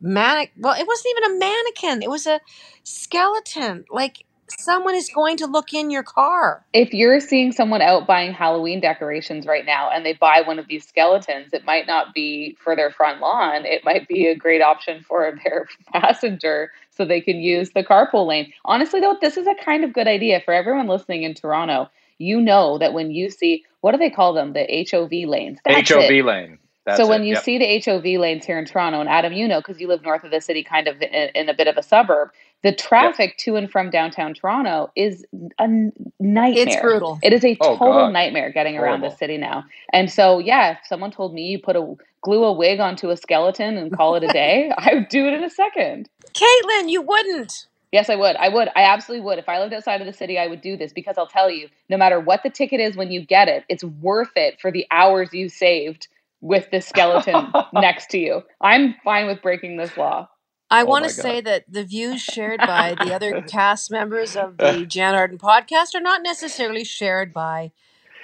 [0.02, 0.52] manic.
[0.58, 2.04] Well, it wasn't even a mannequin.
[2.04, 2.40] It was a
[2.84, 3.86] skeleton.
[3.90, 6.66] Like someone is going to look in your car.
[6.74, 10.68] If you're seeing someone out buying Halloween decorations right now and they buy one of
[10.68, 13.66] these skeletons, it might not be for their front lawn.
[13.66, 18.28] It might be a great option for their passenger so they can use the carpool
[18.28, 18.52] lane.
[18.66, 21.90] Honestly, though, this is a kind of good idea for everyone listening in Toronto.
[22.20, 24.54] You know that when you see what do they call them?
[24.54, 25.60] The HOV lanes.
[25.64, 26.26] That's HOV it.
[26.26, 26.58] lane.
[26.88, 27.44] That's so when it, you yep.
[27.44, 30.24] see the HOV lanes here in Toronto, and Adam, you know, because you live north
[30.24, 32.30] of the city, kind of in, in, a bit of a suburb,
[32.64, 33.38] the traffic yep.
[33.40, 35.26] to and from downtown Toronto is
[35.60, 36.64] a nightmare.
[36.66, 37.20] It's brutal.
[37.22, 38.14] It is a oh, total God.
[38.14, 39.04] nightmare getting Horrible.
[39.04, 39.66] around the city now.
[39.92, 43.18] And so, yeah, if someone told me you put a glue a wig onto a
[43.18, 46.08] skeleton and call it a day, I would do it in a second.
[46.32, 47.68] Caitlin, you wouldn't.
[47.92, 48.38] Yes, I would.
[48.38, 48.70] I would.
[48.78, 49.40] I absolutely would.
[49.40, 51.68] If I lived outside of the city, I would do this because I'll tell you,
[51.90, 54.88] no matter what the ticket is when you get it, it's worth it for the
[54.90, 56.08] hours you saved
[56.42, 58.44] with the skeleton next to you.
[58.62, 60.30] I'm fine with breaking this law.
[60.70, 64.58] I oh want to say that the views shared by the other cast members of
[64.58, 67.72] the Jann Arden podcast are not necessarily shared by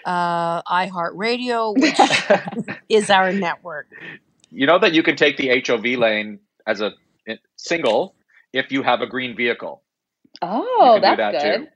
[0.06, 3.88] uh, iHeartRadio, which is our network.
[4.50, 6.92] You know that you can take the HOV lane as a
[7.56, 8.16] single
[8.52, 9.82] if you have a green vehicle.
[10.42, 11.58] Oh, that's that good.
[11.60, 11.68] Too.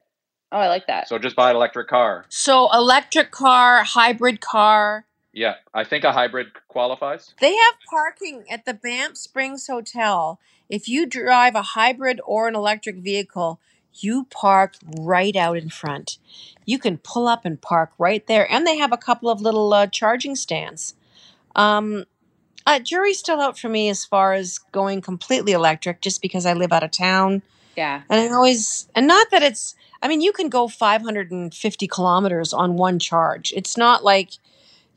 [0.52, 1.10] Oh, I like that.
[1.10, 2.26] So just buy an electric car.
[2.30, 5.06] So electric car, hybrid car.
[5.38, 7.36] Yeah, I think a hybrid qualifies.
[7.40, 10.40] They have parking at the Banff Springs Hotel.
[10.68, 13.60] If you drive a hybrid or an electric vehicle,
[13.94, 16.18] you park right out in front.
[16.66, 19.72] You can pull up and park right there, and they have a couple of little
[19.76, 20.96] uh, charging stands.
[21.56, 22.06] Um,
[22.66, 26.54] uh, jury's still out for me as far as going completely electric, just because I
[26.54, 27.44] live out of town.
[27.76, 29.76] Yeah, and I always and not that it's.
[30.02, 33.54] I mean, you can go 550 kilometers on one charge.
[33.56, 34.32] It's not like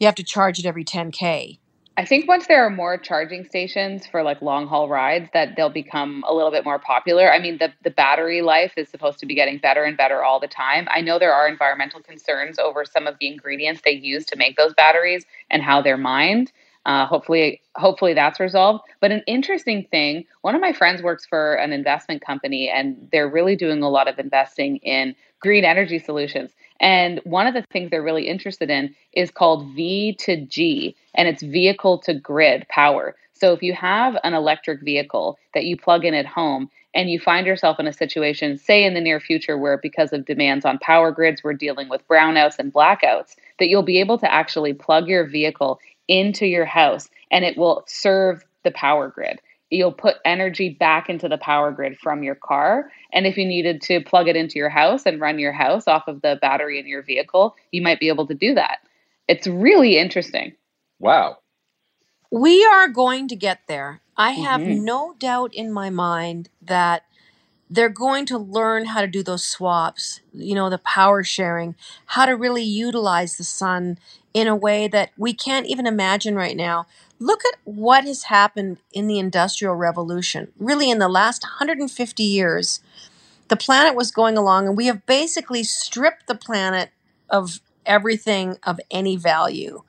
[0.00, 1.58] you have to charge it every 10k.
[1.96, 5.68] I think once there are more charging stations for like long haul rides, that they'll
[5.68, 7.30] become a little bit more popular.
[7.30, 10.40] I mean, the the battery life is supposed to be getting better and better all
[10.40, 10.88] the time.
[10.90, 14.56] I know there are environmental concerns over some of the ingredients they use to make
[14.56, 16.52] those batteries and how they're mined.
[16.86, 18.82] Uh, hopefully, hopefully that's resolved.
[19.00, 23.28] But an interesting thing, one of my friends works for an investment company, and they're
[23.28, 26.52] really doing a lot of investing in green energy solutions.
[26.80, 31.28] And one of the things they're really interested in is called V to G, and
[31.28, 33.14] it's vehicle to grid power.
[33.34, 37.20] So if you have an electric vehicle that you plug in at home and you
[37.20, 40.78] find yourself in a situation, say in the near future, where because of demands on
[40.78, 45.06] power grids, we're dealing with brownouts and blackouts, that you'll be able to actually plug
[45.06, 49.40] your vehicle into your house and it will serve the power grid
[49.70, 52.90] you'll put energy back into the power grid from your car.
[53.12, 56.08] And if you needed to plug it into your house and run your house off
[56.08, 58.78] of the battery in your vehicle, you might be able to do that.
[59.28, 60.52] It's really interesting.
[60.98, 61.38] Wow.
[62.32, 64.00] We are going to get there.
[64.16, 64.84] I have mm-hmm.
[64.84, 67.04] no doubt in my mind that
[67.70, 72.26] they're going to learn how to do those swaps, you know, the power sharing, how
[72.26, 73.98] to really utilize the sun
[74.34, 76.86] in a way that we can't even imagine right now.
[77.20, 80.52] Look at what has happened in the Industrial Revolution.
[80.58, 82.80] Really, in the last 150 years,
[83.48, 86.90] the planet was going along, and we have basically stripped the planet
[87.28, 89.82] of everything of any value.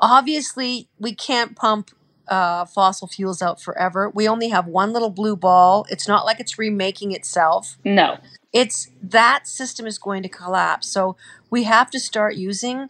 [0.00, 1.92] Obviously, we can't pump
[2.28, 4.10] uh, fossil fuels out forever.
[4.10, 5.86] We only have one little blue ball.
[5.90, 7.76] It's not like it's remaking itself.
[7.84, 8.18] No.
[8.52, 10.88] It's that system is going to collapse.
[10.88, 11.16] So
[11.50, 12.88] we have to start using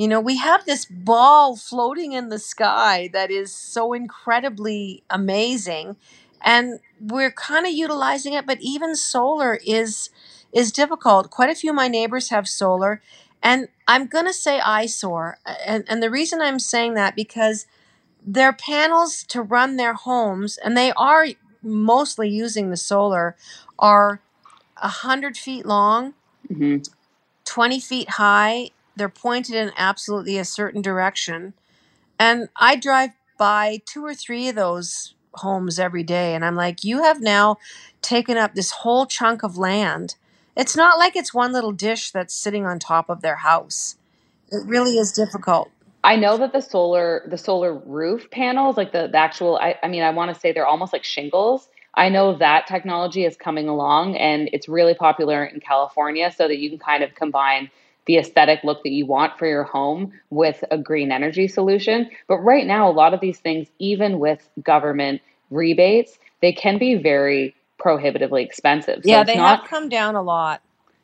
[0.00, 5.94] you know, we have this ball floating in the sky that is so incredibly amazing
[6.40, 10.08] and we're kind of utilizing it, but even solar is
[10.54, 11.28] is difficult.
[11.30, 13.02] Quite a few of my neighbors have solar
[13.42, 15.36] and I'm going to say eyesore.
[15.66, 17.66] And, and the reason I'm saying that because
[18.26, 21.26] their panels to run their homes, and they are
[21.62, 23.36] mostly using the solar,
[23.78, 24.22] are
[24.80, 26.14] 100 feet long,
[26.50, 26.78] mm-hmm.
[27.44, 31.54] 20 feet high, they're pointed in absolutely a certain direction.
[32.18, 36.34] And I drive by two or three of those homes every day.
[36.34, 37.56] And I'm like, you have now
[38.02, 40.16] taken up this whole chunk of land.
[40.54, 43.96] It's not like it's one little dish that's sitting on top of their house.
[44.50, 45.70] It really is difficult.
[46.04, 49.88] I know that the solar the solar roof panels, like the, the actual I, I
[49.88, 51.68] mean I want to say they're almost like shingles.
[51.94, 56.58] I know that technology is coming along and it's really popular in California so that
[56.58, 57.70] you can kind of combine
[58.10, 62.10] the aesthetic look that you want for your home with a green energy solution.
[62.26, 66.96] But right now, a lot of these things, even with government rebates, they can be
[66.96, 69.04] very prohibitively expensive.
[69.04, 70.60] So yeah, they not, have come down a lot.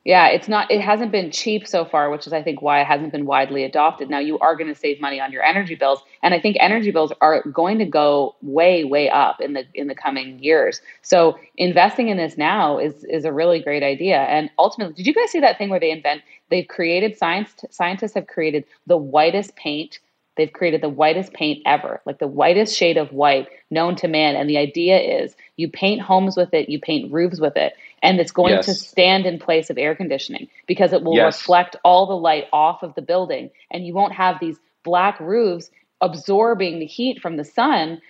[0.07, 2.87] Yeah, it's not it hasn't been cheap so far, which is I think why it
[2.87, 4.09] hasn't been widely adopted.
[4.09, 6.93] Now you are going to save money on your energy bills, and I think energy
[6.93, 10.81] bills are going to go way way up in the in the coming years.
[11.03, 14.19] So investing in this now is is a really great idea.
[14.19, 18.15] And ultimately, did you guys see that thing where they invent they've created science scientists
[18.15, 19.99] have created the whitest paint
[20.37, 24.37] They've created the whitest paint ever, like the whitest shade of white known to man.
[24.37, 28.21] And the idea is you paint homes with it, you paint roofs with it, and
[28.21, 28.67] it's going yes.
[28.67, 31.41] to stand in place of air conditioning because it will yes.
[31.41, 33.51] reflect all the light off of the building.
[33.71, 35.71] And you won't have these black roofs
[36.03, 38.03] absorbing the heat from the sun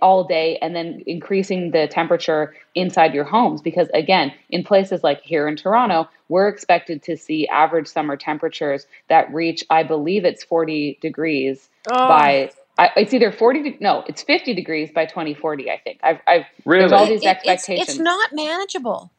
[0.00, 5.20] all day and then increasing the temperature inside your homes because again in places like
[5.22, 10.44] here in toronto we're expected to see average summer temperatures that reach i believe it's
[10.44, 12.08] 40 degrees oh.
[12.08, 16.44] by I, it's either 40 no it's 50 degrees by 2040 i think i've, I've
[16.64, 16.80] really?
[16.80, 19.10] there's all these it, expectations it's, it's not manageable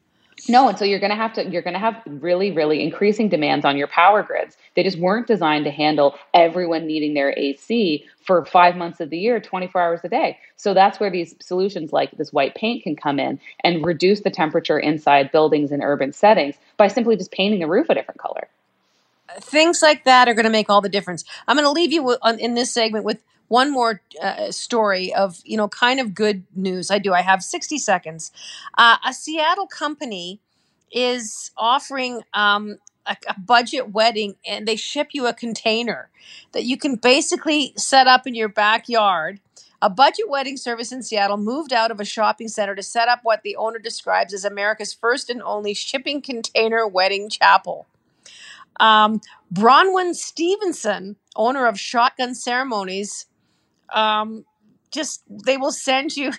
[0.48, 3.28] no, and so you're going to have to you're going to have really really increasing
[3.28, 4.56] demands on your power grids.
[4.74, 9.18] They just weren't designed to handle everyone needing their AC for 5 months of the
[9.18, 10.38] year, 24 hours a day.
[10.56, 14.30] So that's where these solutions like this white paint can come in and reduce the
[14.30, 18.48] temperature inside buildings in urban settings by simply just painting the roof a different color.
[19.40, 21.24] Things like that are going to make all the difference.
[21.48, 25.56] I'm going to leave you in this segment with one more uh, story of you
[25.56, 26.90] know kind of good news.
[26.90, 27.12] I do.
[27.12, 28.32] I have 60 seconds.
[28.76, 30.40] Uh, a seattle company
[30.92, 36.10] is offering um, a, a, budget wedding and they ship you a container
[36.52, 39.40] that you can basically set up in your backyard.
[39.82, 43.20] A budget wedding service in seattle moved out of a shopping center to set up
[43.22, 47.86] what the owner describes as america's first and only shipping container wedding chapel.
[48.80, 49.20] Um,
[49.52, 53.26] bronwyn stevenson owner of shotgun ceremonies
[53.90, 54.44] um,
[54.90, 56.32] just they will send you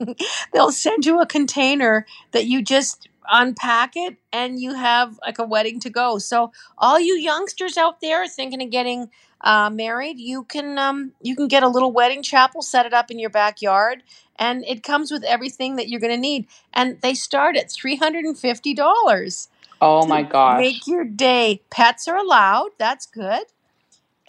[0.52, 5.44] they'll send you a container that you just unpack it and you have like a
[5.44, 6.18] wedding to go.
[6.18, 11.36] So all you youngsters out there thinking of getting uh, married you can um, you
[11.36, 14.02] can get a little wedding chapel set it up in your backyard
[14.36, 16.46] and it comes with everything that you're going to need.
[16.72, 19.48] And they start at $350
[19.80, 20.60] oh my gosh.
[20.60, 21.62] make your day.
[21.70, 23.44] Pets are allowed that's good.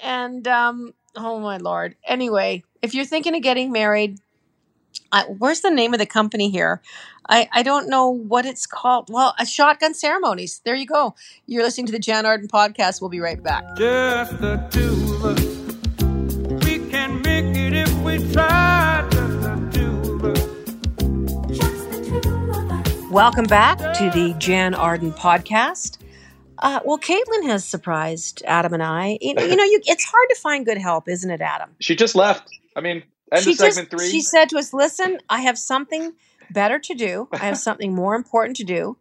[0.01, 1.95] And um, oh my lord.
[2.05, 4.19] Anyway, if you're thinking of getting married,
[5.11, 6.81] uh, where's the name of the company here?
[7.27, 9.09] I, I don't know what it's called.
[9.09, 10.61] Well, a shotgun ceremonies.
[10.63, 11.15] There you go.
[11.47, 13.01] You're listening to the Jann Arden podcast.
[13.01, 13.63] We'll be right back.
[13.77, 16.65] Just the two of us.
[16.65, 19.07] We can make it if we try.
[19.09, 21.57] Just the two of us.
[21.57, 23.11] Just the two of us.
[23.11, 25.97] Welcome back to the Jann Arden podcast.
[26.59, 29.17] Uh, well, Caitlin has surprised Adam and I.
[29.21, 31.69] You, you know, you, it's hard to find good help, isn't it, Adam?
[31.79, 32.49] She just left.
[32.75, 34.09] I mean, end she of segment just, three.
[34.09, 36.13] She said to us, "Listen, I have something
[36.51, 37.27] better to do.
[37.31, 38.97] I have something more important to do."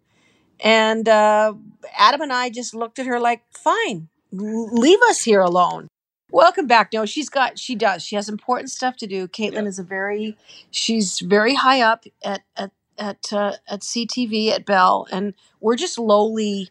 [0.61, 1.55] And uh,
[1.99, 5.89] Adam and I just looked at her like, "Fine, leave us here alone."
[6.31, 6.93] Welcome back.
[6.93, 7.59] No, she's got.
[7.59, 8.03] She does.
[8.03, 9.29] She has important stuff to do.
[9.29, 9.69] Caitlin yeah.
[9.69, 10.37] is a very.
[10.71, 15.99] She's very high up at at at uh, at CTV at Bell, and we're just
[15.99, 16.71] lowly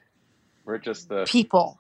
[0.66, 1.80] we're just the people.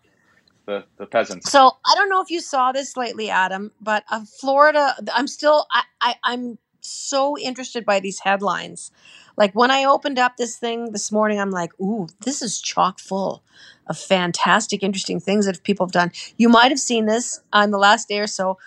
[0.66, 1.52] The, the peasants.
[1.52, 4.96] So I don't know if you saw this lately, Adam, but uh, Florida.
[5.14, 5.66] I'm still.
[5.72, 8.92] I, I I'm so interested by these headlines.
[9.36, 13.00] Like when I opened up this thing this morning, I'm like, ooh, this is chock
[13.00, 13.44] full
[13.88, 16.12] of fantastic, interesting things that people have done.
[16.38, 18.58] You might have seen this on the last day or so.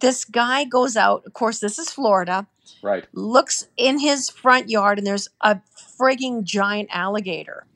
[0.00, 2.46] This guy goes out, of course, this is Florida.
[2.82, 3.06] Right.
[3.12, 5.60] Looks in his front yard and there's a
[5.98, 7.66] frigging giant alligator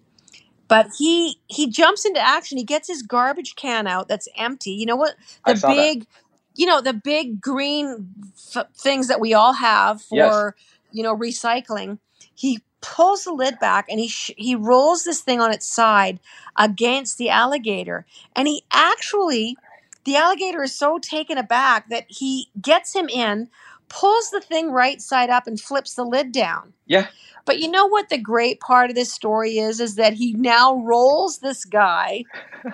[0.73, 2.57] but he he jumps into action.
[2.57, 4.71] He gets his garbage can out that's empty.
[4.71, 5.17] You know what?
[5.45, 6.07] The big, that.
[6.55, 8.09] you know, the big green
[8.57, 10.53] f- things that we all have for yes.
[10.91, 11.99] you know recycling.
[12.35, 16.21] He pulls the lid back and he sh- he rolls this thing on its side
[16.57, 19.59] against the alligator, and he actually
[20.05, 23.49] the alligator is so taken aback that he gets him in,
[23.93, 26.73] pulls the thing right side up, and flips the lid down.
[26.87, 27.09] Yeah.
[27.45, 30.77] But you know what the great part of this story is is that he now
[30.77, 32.25] rolls this guy,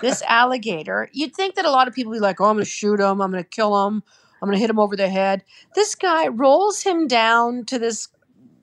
[0.01, 1.09] this alligator.
[1.13, 3.01] You'd think that a lot of people would be like, "Oh, I'm going to shoot
[3.01, 3.21] him.
[3.21, 4.03] I'm going to kill him.
[4.41, 5.43] I'm going to hit him over the head."
[5.75, 8.09] This guy rolls him down to this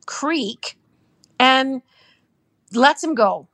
[0.05, 0.77] creek
[1.39, 1.81] and
[2.71, 3.47] lets him go.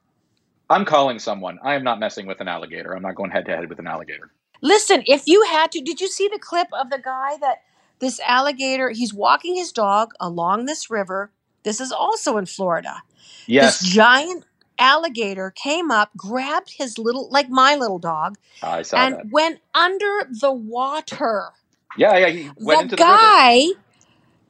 [0.69, 1.59] I'm calling someone.
[1.63, 2.93] I am not messing with an alligator.
[2.93, 4.31] I'm not going head to head with an alligator.
[4.61, 7.57] Listen, if you had to, did you see the clip of the guy that
[8.01, 11.31] this alligator, he's walking his dog along this river
[11.63, 13.03] this is also in Florida.
[13.47, 13.79] Yes.
[13.79, 14.45] This giant
[14.79, 19.25] alligator came up, grabbed his little, like my little dog, I saw and that.
[19.31, 21.49] went under the water.
[21.97, 22.29] Yeah, yeah.
[22.29, 23.57] He went the into guy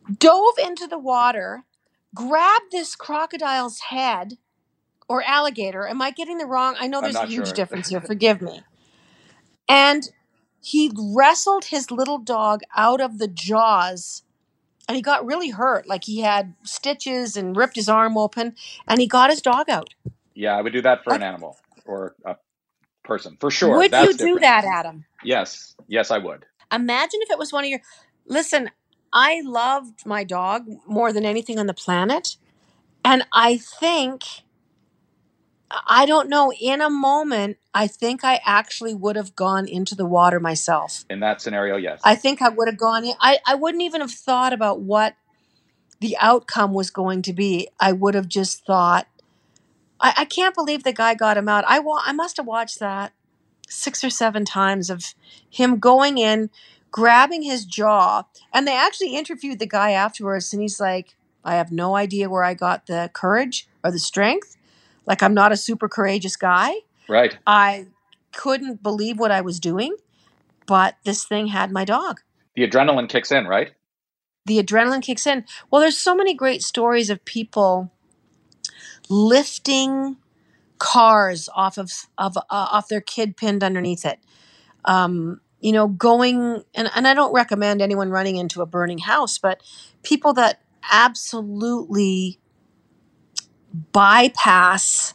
[0.08, 1.64] the dove into the water,
[2.16, 4.38] grabbed this crocodile's head
[5.10, 5.88] or alligator.
[5.88, 6.76] Am I getting the wrong?
[6.80, 7.56] I know there's a huge sure.
[7.56, 8.02] difference here.
[8.02, 8.62] Forgive me.
[9.68, 10.10] And
[10.62, 14.24] he wrestled his little dog out of the jaws
[14.88, 15.88] and he got really hurt.
[15.88, 18.56] Like he had stitches and ripped his arm open
[18.88, 19.94] and he got his dog out.
[20.34, 22.36] Yeah, I would do that for an animal or a
[23.04, 23.76] person for sure.
[23.78, 24.42] would you do different.
[24.42, 25.06] that, Adam?
[25.24, 26.46] Yes, yes, I would.
[26.72, 27.82] Imagine if it was one of your.
[28.28, 28.70] Listen,
[29.12, 32.38] I loved my dog more than anything on the planet.
[33.04, 34.24] And I think,
[35.88, 40.06] I don't know, in a moment, I think I actually would have gone into the
[40.06, 41.06] water myself.
[41.10, 42.02] In that scenario, yes.
[42.04, 43.14] I think I would have gone in.
[43.20, 45.16] I, I wouldn't even have thought about what
[46.00, 47.70] the outcome was going to be.
[47.80, 49.08] I would have just thought,
[50.00, 51.64] I, I can't believe the guy got him out.
[51.68, 53.14] I, wa- I must have watched that
[53.70, 55.14] six or seven times of
[55.50, 56.50] him going in,
[56.92, 58.24] grabbing his jaw.
[58.54, 62.44] And they actually interviewed the guy afterwards, and he's like, I have no idea where
[62.44, 64.58] I got the courage or the strength.
[65.06, 66.74] Like, I'm not a super courageous guy.
[67.08, 67.38] right.
[67.46, 67.88] I
[68.34, 69.96] couldn't believe what I was doing,
[70.66, 72.22] but this thing had my dog.
[72.56, 73.72] The adrenaline kicks in, right?
[74.46, 75.46] The adrenaline kicks in.
[75.70, 77.92] Well, there's so many great stories of people
[79.10, 80.18] lifting
[80.80, 84.20] cars off of of uh, off their kid pinned underneath it.
[84.86, 89.38] Um, you know, going and, and I don't recommend anyone running into a burning house,
[89.38, 89.62] but
[90.02, 92.40] people that absolutely
[93.74, 95.14] bypass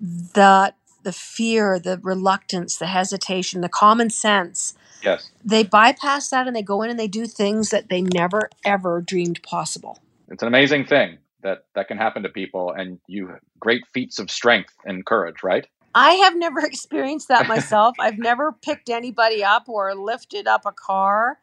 [0.00, 4.74] the the fear, the reluctance, the hesitation, the common sense.
[5.04, 5.30] Yes.
[5.44, 9.00] They bypass that and they go in and they do things that they never ever
[9.00, 10.00] dreamed possible.
[10.28, 14.30] It's an amazing thing that that can happen to people and you great feats of
[14.30, 15.66] strength and courage, right?
[15.94, 17.96] I have never experienced that myself.
[18.00, 21.38] I've never picked anybody up or lifted up a car.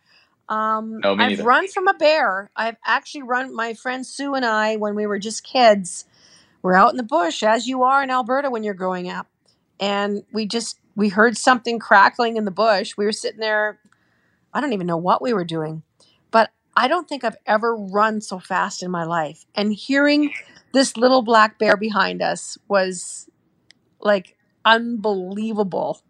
[0.49, 2.51] Um, No, I've run from a bear.
[2.55, 3.55] I've actually run.
[3.55, 6.05] My friend Sue and I, when we were just kids,
[6.63, 9.27] we're out in the bush, as you are in Alberta when you're growing up,
[9.79, 12.95] and we just we heard something crackling in the bush.
[12.97, 13.79] We were sitting there.
[14.53, 15.83] I don't even know what we were doing,
[16.31, 19.45] but I don't think I've ever run so fast in my life.
[19.53, 20.31] And hearing
[20.73, 23.29] this little black bear behind us was
[23.99, 26.01] like unbelievable.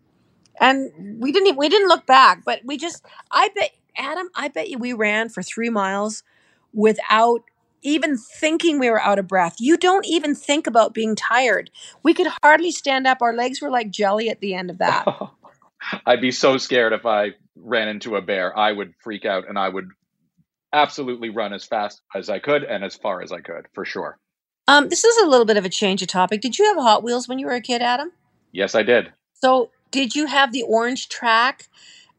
[0.60, 4.50] And we didn't even, we didn't look back, but we just I bet Adam, I
[4.50, 6.24] bet you we ran for 3 miles
[6.74, 7.42] without
[7.84, 9.56] even thinking we were out of breath.
[9.60, 11.70] You don't even think about being tired.
[12.02, 13.22] We could hardly stand up.
[13.22, 15.06] Our legs were like jelly at the end of that.
[16.06, 18.58] I'd be so scared if I ran into a bear.
[18.58, 19.90] I would freak out and I would
[20.72, 24.18] absolutely run as fast as I could and as far as I could, for sure.
[24.68, 26.42] Um, this is a little bit of a change of topic.
[26.42, 28.12] Did you have Hot Wheels when you were a kid, Adam?
[28.52, 29.12] Yes, I did.
[29.34, 31.68] So, did you have the orange track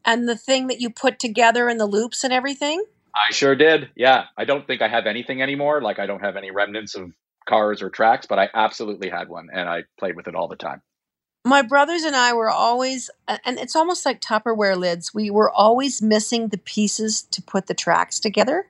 [0.05, 2.83] and the thing that you put together and the loops and everything?
[3.15, 3.89] I sure did.
[3.95, 4.25] Yeah.
[4.37, 5.81] I don't think I have anything anymore.
[5.81, 7.11] Like I don't have any remnants of
[7.47, 10.55] cars or tracks, but I absolutely had one and I played with it all the
[10.55, 10.81] time.
[11.45, 16.01] My brothers and I were always, and it's almost like Tupperware lids, we were always
[16.01, 18.67] missing the pieces to put the tracks together.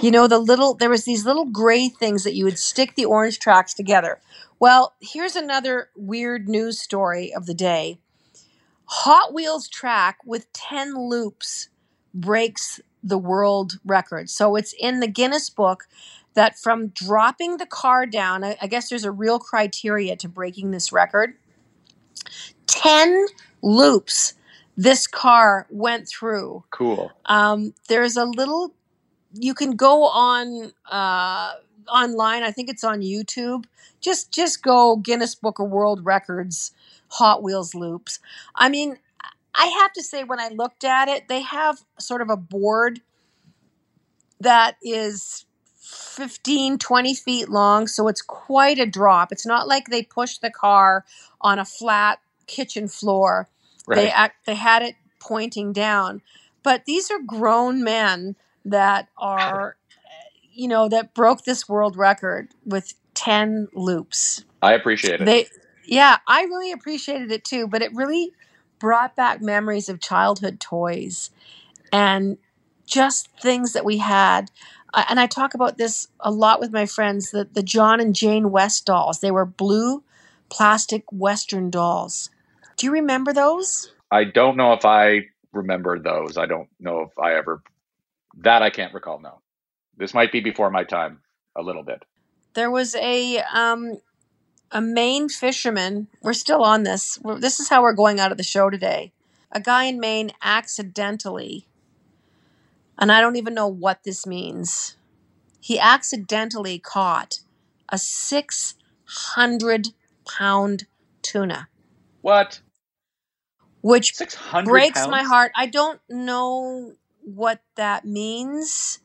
[0.00, 3.06] You know, the little, there was these little gray things that you would stick the
[3.06, 4.20] orange tracks together.
[4.60, 7.98] Well, here's another weird news story of the day
[8.84, 11.70] Hot Wheels track with 10 loops
[12.12, 14.30] breaks the world record.
[14.30, 15.86] So it's in the Guinness book
[16.34, 20.70] that from dropping the car down, I, I guess there's a real criteria to breaking
[20.70, 21.34] this record.
[22.66, 23.26] 10
[23.62, 24.34] loops
[24.76, 26.64] this car went through.
[26.70, 27.12] Cool.
[27.26, 28.72] Um, there's a little,
[29.34, 31.52] you can go on uh,
[31.88, 32.42] online.
[32.42, 33.64] I think it's on YouTube.
[34.00, 36.72] Just just go Guinness Book of World Records
[37.08, 38.18] Hot Wheels loops.
[38.54, 38.98] I mean,
[39.54, 43.00] I have to say when I looked at it, they have sort of a board
[44.40, 45.44] that is
[45.76, 49.30] 15 20 feet long so it's quite a drop.
[49.30, 51.04] It's not like they pushed the car
[51.40, 53.48] on a flat kitchen floor.
[53.88, 56.22] They act they had it pointing down.
[56.62, 59.76] But these are grown men that are
[60.52, 64.44] you know that broke this world record with 10 loops.
[64.62, 65.24] I appreciate it.
[65.24, 65.46] they
[65.84, 68.32] yeah i really appreciated it too but it really
[68.82, 71.30] brought back memories of childhood toys
[71.92, 72.36] and
[72.84, 74.50] just things that we had
[74.92, 78.12] I- and i talk about this a lot with my friends the, the john and
[78.12, 80.02] jane west dolls they were blue
[80.50, 82.28] plastic western dolls
[82.76, 85.22] do you remember those I don't know if I
[85.54, 86.36] remember those.
[86.36, 87.62] I don't know if I ever
[88.40, 89.18] that I can't recall.
[89.20, 89.40] No,
[89.96, 91.20] this might be before my time
[91.56, 92.04] a little bit.
[92.52, 93.96] there was a um
[94.72, 96.08] a Maine fisherman.
[96.22, 97.18] We're still on this.
[97.22, 99.12] We're, this is how we're going out of the show today.
[99.52, 101.66] A guy in Maine accidentally,
[102.98, 104.96] and I don't even know what this means.
[105.60, 107.40] He accidentally caught
[107.90, 109.88] a 600
[110.26, 110.84] pound
[111.20, 111.68] tuna,
[112.22, 112.60] What?
[113.82, 115.10] which 600 breaks pounds?
[115.10, 115.52] my heart.
[115.54, 116.92] I don't know
[117.22, 119.00] what that means.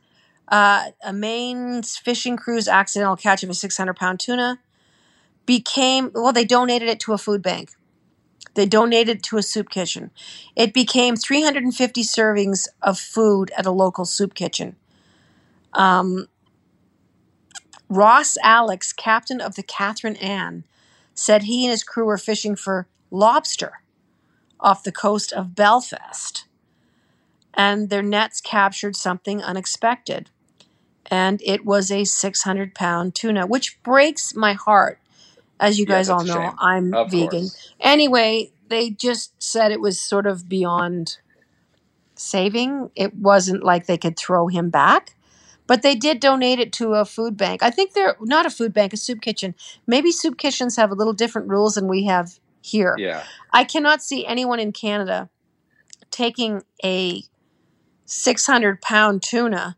[0.47, 4.59] Uh, a Maine's fishing crew's accidental catch of a 600 pound tuna
[5.47, 7.71] became, well, they donated it to a food bank.
[8.53, 10.11] They donated it to a soup kitchen.
[10.55, 14.75] It became 350 servings of food at a local soup kitchen.
[15.73, 16.27] Um,
[17.89, 20.65] Ross Alex, captain of the Catherine Ann,
[21.13, 23.81] said he and his crew were fishing for lobster
[24.59, 26.45] off the coast of Belfast.
[27.53, 30.29] And their nets captured something unexpected.
[31.05, 34.99] And it was a 600 pound tuna, which breaks my heart.
[35.59, 36.53] As you Yes, guys all know.
[36.59, 37.29] I'm Of vegan.
[37.29, 37.73] course.
[37.79, 41.17] Anyway, they just said it was sort of beyond
[42.15, 42.91] saving.
[42.95, 45.15] It wasn't like they could throw him back,
[45.65, 47.63] but they did donate it to a food bank.
[47.63, 49.55] I think they're not a food bank, a soup kitchen.
[49.85, 52.95] Maybe soup kitchens have a little different rules than we have here.
[52.97, 53.23] Yeah.
[53.51, 55.29] I cannot see anyone in Canada
[56.11, 57.23] taking a
[58.05, 59.77] 600 pound tuna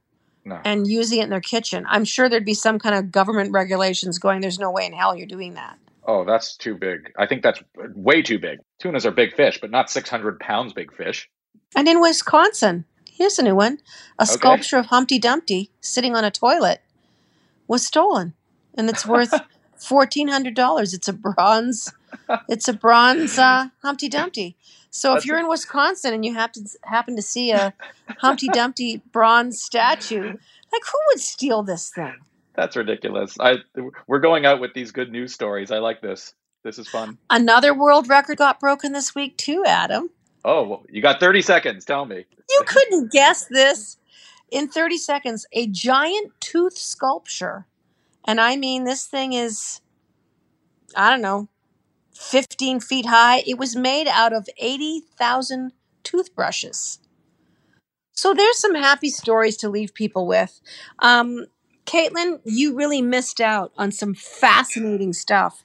[0.49, 0.59] No.
[0.65, 1.85] and using it in their kitchen.
[1.87, 5.15] I'm sure there'd be some kind of government regulations going, there's no way in hell
[5.15, 5.77] you're doing that.
[6.05, 7.11] Oh, that's too big.
[7.17, 7.61] I think that's
[7.95, 8.59] way too big.
[8.79, 11.29] Tunas are big fish, but not 600 pounds big fish.
[11.75, 13.77] And in Wisconsin, here's a new one
[14.17, 14.31] a Okay.
[14.33, 16.81] sculpture of Humpty Dumpty sitting on a toilet
[17.67, 18.33] was stolen,
[18.75, 19.31] and it's worth
[19.79, 20.93] $1,400.
[20.93, 21.93] It's a bronze.
[22.47, 24.55] It's a bronze uh, Humpty Dumpty.
[24.91, 27.73] So if That's- you're in Wisconsin and you have to happen to see a
[28.17, 32.15] Humpty Dumpty bronze statue, like who would steal this thing?
[32.55, 33.37] That's ridiculous.
[33.39, 33.57] I
[34.07, 35.71] we're going out with these good news stories.
[35.71, 36.33] I like this.
[36.63, 37.17] This is fun.
[37.29, 40.09] Another world record got broken this week too, Adam.
[40.43, 41.85] Oh, you got 30 seconds.
[41.85, 42.25] Tell me.
[42.49, 43.97] You couldn't guess this.
[44.51, 47.67] In 30 seconds, a giant tooth sculpture.
[48.25, 49.79] And I mean, this thing is,
[50.95, 51.47] I don't know,
[52.13, 53.43] 15 feet high.
[53.45, 56.99] It was made out of 80,000 toothbrushes.
[58.13, 60.59] So there's some happy stories to leave people with.
[60.99, 61.45] Um,
[61.85, 65.63] Caitlin, you really missed out on some fascinating stuff.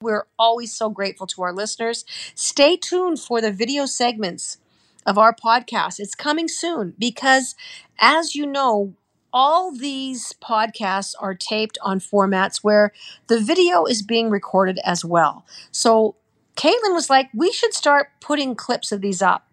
[0.00, 2.04] We're always so grateful to our listeners.
[2.34, 4.58] Stay tuned for the video segments
[5.04, 5.98] of our podcast.
[5.98, 7.54] It's coming soon because,
[7.98, 8.94] as you know,
[9.38, 12.90] all these podcasts are taped on formats where
[13.26, 15.44] the video is being recorded as well.
[15.70, 16.16] So
[16.56, 19.46] Caitlin was like, we should start putting clips of these up.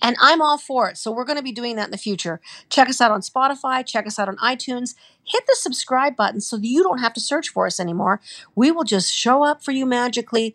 [0.00, 0.96] And I'm all for it.
[0.96, 2.40] So we're going to be doing that in the future.
[2.70, 4.94] Check us out on Spotify, check us out on iTunes.
[5.24, 8.20] Hit the subscribe button so that you don't have to search for us anymore.
[8.54, 10.54] We will just show up for you magically.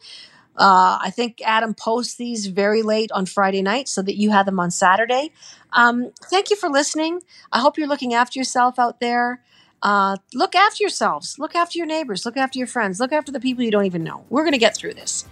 [0.57, 4.47] Uh, I think Adam posts these very late on Friday night so that you have
[4.47, 5.31] them on Saturday.
[5.74, 7.22] Um, thank you for listening.
[7.51, 9.43] I hope you're looking after yourself out there.
[9.82, 11.38] Uh, look after yourselves.
[11.38, 12.26] Look after your neighbors.
[12.26, 12.99] Look after your friends.
[12.99, 14.26] Look after the people you don't even know.
[14.30, 15.26] We're going to get through this.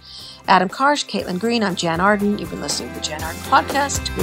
[0.46, 2.38] Adam Karsh, Caitlin Green, I'm Jann Arden.
[2.38, 4.04] You've been listening to the Jann Arden Podcast.
[4.14, 4.22] Do.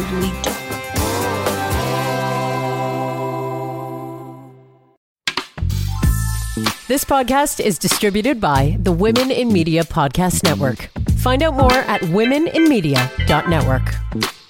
[6.87, 10.89] This podcast is distributed by the Women in Media Podcast Network.
[11.17, 14.42] Find out more at womeninmedia.network.